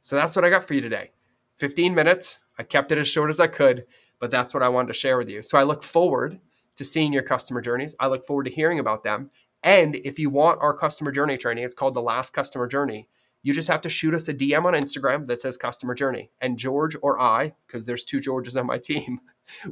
So 0.00 0.14
that's 0.16 0.36
what 0.36 0.44
I 0.44 0.50
got 0.50 0.66
for 0.66 0.74
you 0.74 0.80
today. 0.80 1.10
15 1.56 1.94
minutes. 1.94 2.38
I 2.58 2.62
kept 2.62 2.92
it 2.92 2.98
as 2.98 3.08
short 3.08 3.30
as 3.30 3.40
I 3.40 3.48
could, 3.48 3.86
but 4.18 4.30
that's 4.30 4.54
what 4.54 4.62
I 4.62 4.68
wanted 4.68 4.88
to 4.88 4.94
share 4.94 5.18
with 5.18 5.28
you. 5.28 5.42
So 5.42 5.58
I 5.58 5.62
look 5.62 5.82
forward 5.82 6.38
to 6.76 6.84
seeing 6.84 7.12
your 7.12 7.22
customer 7.22 7.60
journeys. 7.60 7.94
I 8.00 8.06
look 8.06 8.24
forward 8.24 8.44
to 8.44 8.50
hearing 8.50 8.78
about 8.78 9.02
them. 9.02 9.30
And 9.62 9.96
if 9.96 10.18
you 10.18 10.30
want 10.30 10.60
our 10.62 10.76
customer 10.76 11.10
journey 11.10 11.36
training, 11.36 11.64
it's 11.64 11.74
called 11.74 11.94
the 11.94 12.02
last 12.02 12.32
customer 12.32 12.66
journey. 12.66 13.08
You 13.42 13.52
just 13.52 13.68
have 13.68 13.80
to 13.82 13.88
shoot 13.88 14.14
us 14.14 14.28
a 14.28 14.34
DM 14.34 14.64
on 14.64 14.74
Instagram 14.74 15.26
that 15.28 15.40
says 15.40 15.56
customer 15.56 15.94
journey. 15.94 16.30
And 16.40 16.58
George 16.58 16.96
or 17.02 17.20
I, 17.20 17.52
because 17.66 17.84
there's 17.84 18.04
two 18.04 18.20
Georges 18.20 18.56
on 18.56 18.66
my 18.66 18.78
team, 18.82 19.20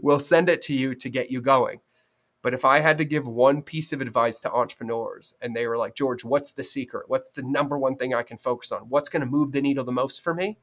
will 0.01 0.21
send 0.21 0.49
it 0.49 0.63
to 0.63 0.75
you 0.75 0.95
to 0.97 1.09
get 1.09 1.31
you 1.31 1.41
going. 1.41 1.81
But 2.45 2.53
if 2.53 2.67
I 2.67 2.79
had 2.79 2.99
to 2.99 3.07
give 3.07 3.27
one 3.27 3.63
piece 3.63 3.95
of 3.95 4.03
advice 4.03 4.43
to 4.43 4.53
entrepreneurs 4.53 5.33
and 5.41 5.57
they 5.57 5.67
were 5.67 5.79
like, 5.79 5.95
George, 5.95 6.27
what's 6.27 6.53
the 6.53 6.63
secret? 6.63 7.09
What's 7.09 7.31
the 7.31 7.41
number 7.41 7.79
one 7.79 7.97
thing 7.97 8.13
I 8.13 8.23
can 8.23 8.37
focus 8.37 8.71
on? 8.71 8.83
What's 8.91 9.09
going 9.09 9.23
to 9.23 9.27
move 9.27 9.51
the 9.51 9.63
needle 9.63 9.83
the 9.83 9.93
most 9.93 10.23
for 10.23 10.35
me? 10.35 10.59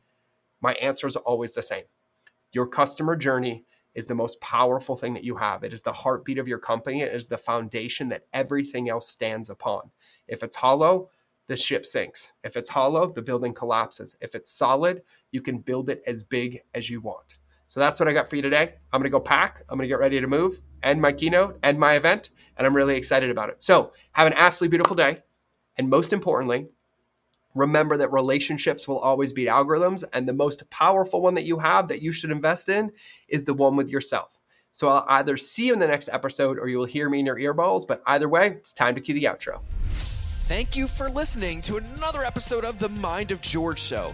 My 0.61 0.73
answer 0.75 1.07
is 1.07 1.15
always 1.15 1.53
the 1.53 1.63
same. 1.63 1.85
Your 2.53 2.67
customer 2.67 3.15
journey 3.15 3.65
is 3.95 4.05
the 4.05 4.13
most 4.13 4.39
powerful 4.41 4.95
thing 4.95 5.15
that 5.15 5.23
you 5.23 5.35
have. 5.37 5.63
It 5.63 5.73
is 5.73 5.81
the 5.81 5.91
heartbeat 5.91 6.37
of 6.37 6.47
your 6.47 6.59
company. 6.59 7.01
It 7.01 7.15
is 7.15 7.27
the 7.27 7.39
foundation 7.39 8.09
that 8.09 8.27
everything 8.31 8.87
else 8.87 9.09
stands 9.09 9.49
upon. 9.49 9.89
If 10.27 10.43
it's 10.43 10.55
hollow, 10.55 11.09
the 11.47 11.57
ship 11.57 11.87
sinks. 11.87 12.31
If 12.43 12.57
it's 12.57 12.69
hollow, 12.69 13.11
the 13.11 13.23
building 13.23 13.55
collapses. 13.55 14.15
If 14.21 14.35
it's 14.35 14.51
solid, 14.51 15.01
you 15.31 15.41
can 15.41 15.57
build 15.57 15.89
it 15.89 16.03
as 16.05 16.21
big 16.21 16.61
as 16.75 16.91
you 16.91 17.01
want. 17.01 17.39
So 17.71 17.79
that's 17.79 18.01
what 18.01 18.09
I 18.09 18.11
got 18.11 18.29
for 18.29 18.35
you 18.35 18.41
today. 18.41 18.73
I'm 18.91 18.99
going 18.99 19.09
to 19.09 19.17
go 19.17 19.21
pack. 19.21 19.63
I'm 19.69 19.77
going 19.77 19.85
to 19.85 19.87
get 19.87 19.97
ready 19.97 20.19
to 20.19 20.27
move, 20.27 20.61
end 20.83 21.01
my 21.01 21.13
keynote, 21.13 21.57
end 21.63 21.79
my 21.79 21.93
event, 21.93 22.31
and 22.57 22.67
I'm 22.67 22.75
really 22.75 22.97
excited 22.97 23.29
about 23.29 23.47
it. 23.47 23.63
So 23.63 23.93
have 24.11 24.27
an 24.27 24.33
absolutely 24.33 24.75
beautiful 24.75 24.97
day. 24.97 25.23
And 25.77 25.89
most 25.89 26.11
importantly, 26.11 26.67
remember 27.55 27.95
that 27.95 28.11
relationships 28.11 28.89
will 28.89 28.99
always 28.99 29.31
beat 29.31 29.47
algorithms. 29.47 30.03
And 30.11 30.27
the 30.27 30.33
most 30.33 30.69
powerful 30.69 31.21
one 31.21 31.35
that 31.35 31.45
you 31.45 31.59
have 31.59 31.87
that 31.87 32.01
you 32.01 32.11
should 32.11 32.29
invest 32.29 32.67
in 32.67 32.91
is 33.29 33.45
the 33.45 33.53
one 33.53 33.77
with 33.77 33.87
yourself. 33.87 34.37
So 34.73 34.89
I'll 34.89 35.05
either 35.07 35.37
see 35.37 35.67
you 35.67 35.73
in 35.73 35.79
the 35.79 35.87
next 35.87 36.09
episode 36.11 36.59
or 36.59 36.67
you 36.67 36.77
will 36.77 36.83
hear 36.83 37.09
me 37.09 37.21
in 37.21 37.25
your 37.25 37.37
earballs. 37.37 37.87
But 37.87 38.03
either 38.05 38.27
way, 38.27 38.47
it's 38.47 38.73
time 38.73 38.95
to 38.95 39.01
cue 39.01 39.15
the 39.15 39.23
outro. 39.23 39.61
Thank 39.85 40.75
you 40.75 40.87
for 40.87 41.09
listening 41.09 41.61
to 41.61 41.77
another 41.77 42.19
episode 42.19 42.65
of 42.65 42.79
The 42.79 42.89
Mind 42.89 43.31
of 43.31 43.41
George 43.41 43.79
Show 43.79 44.13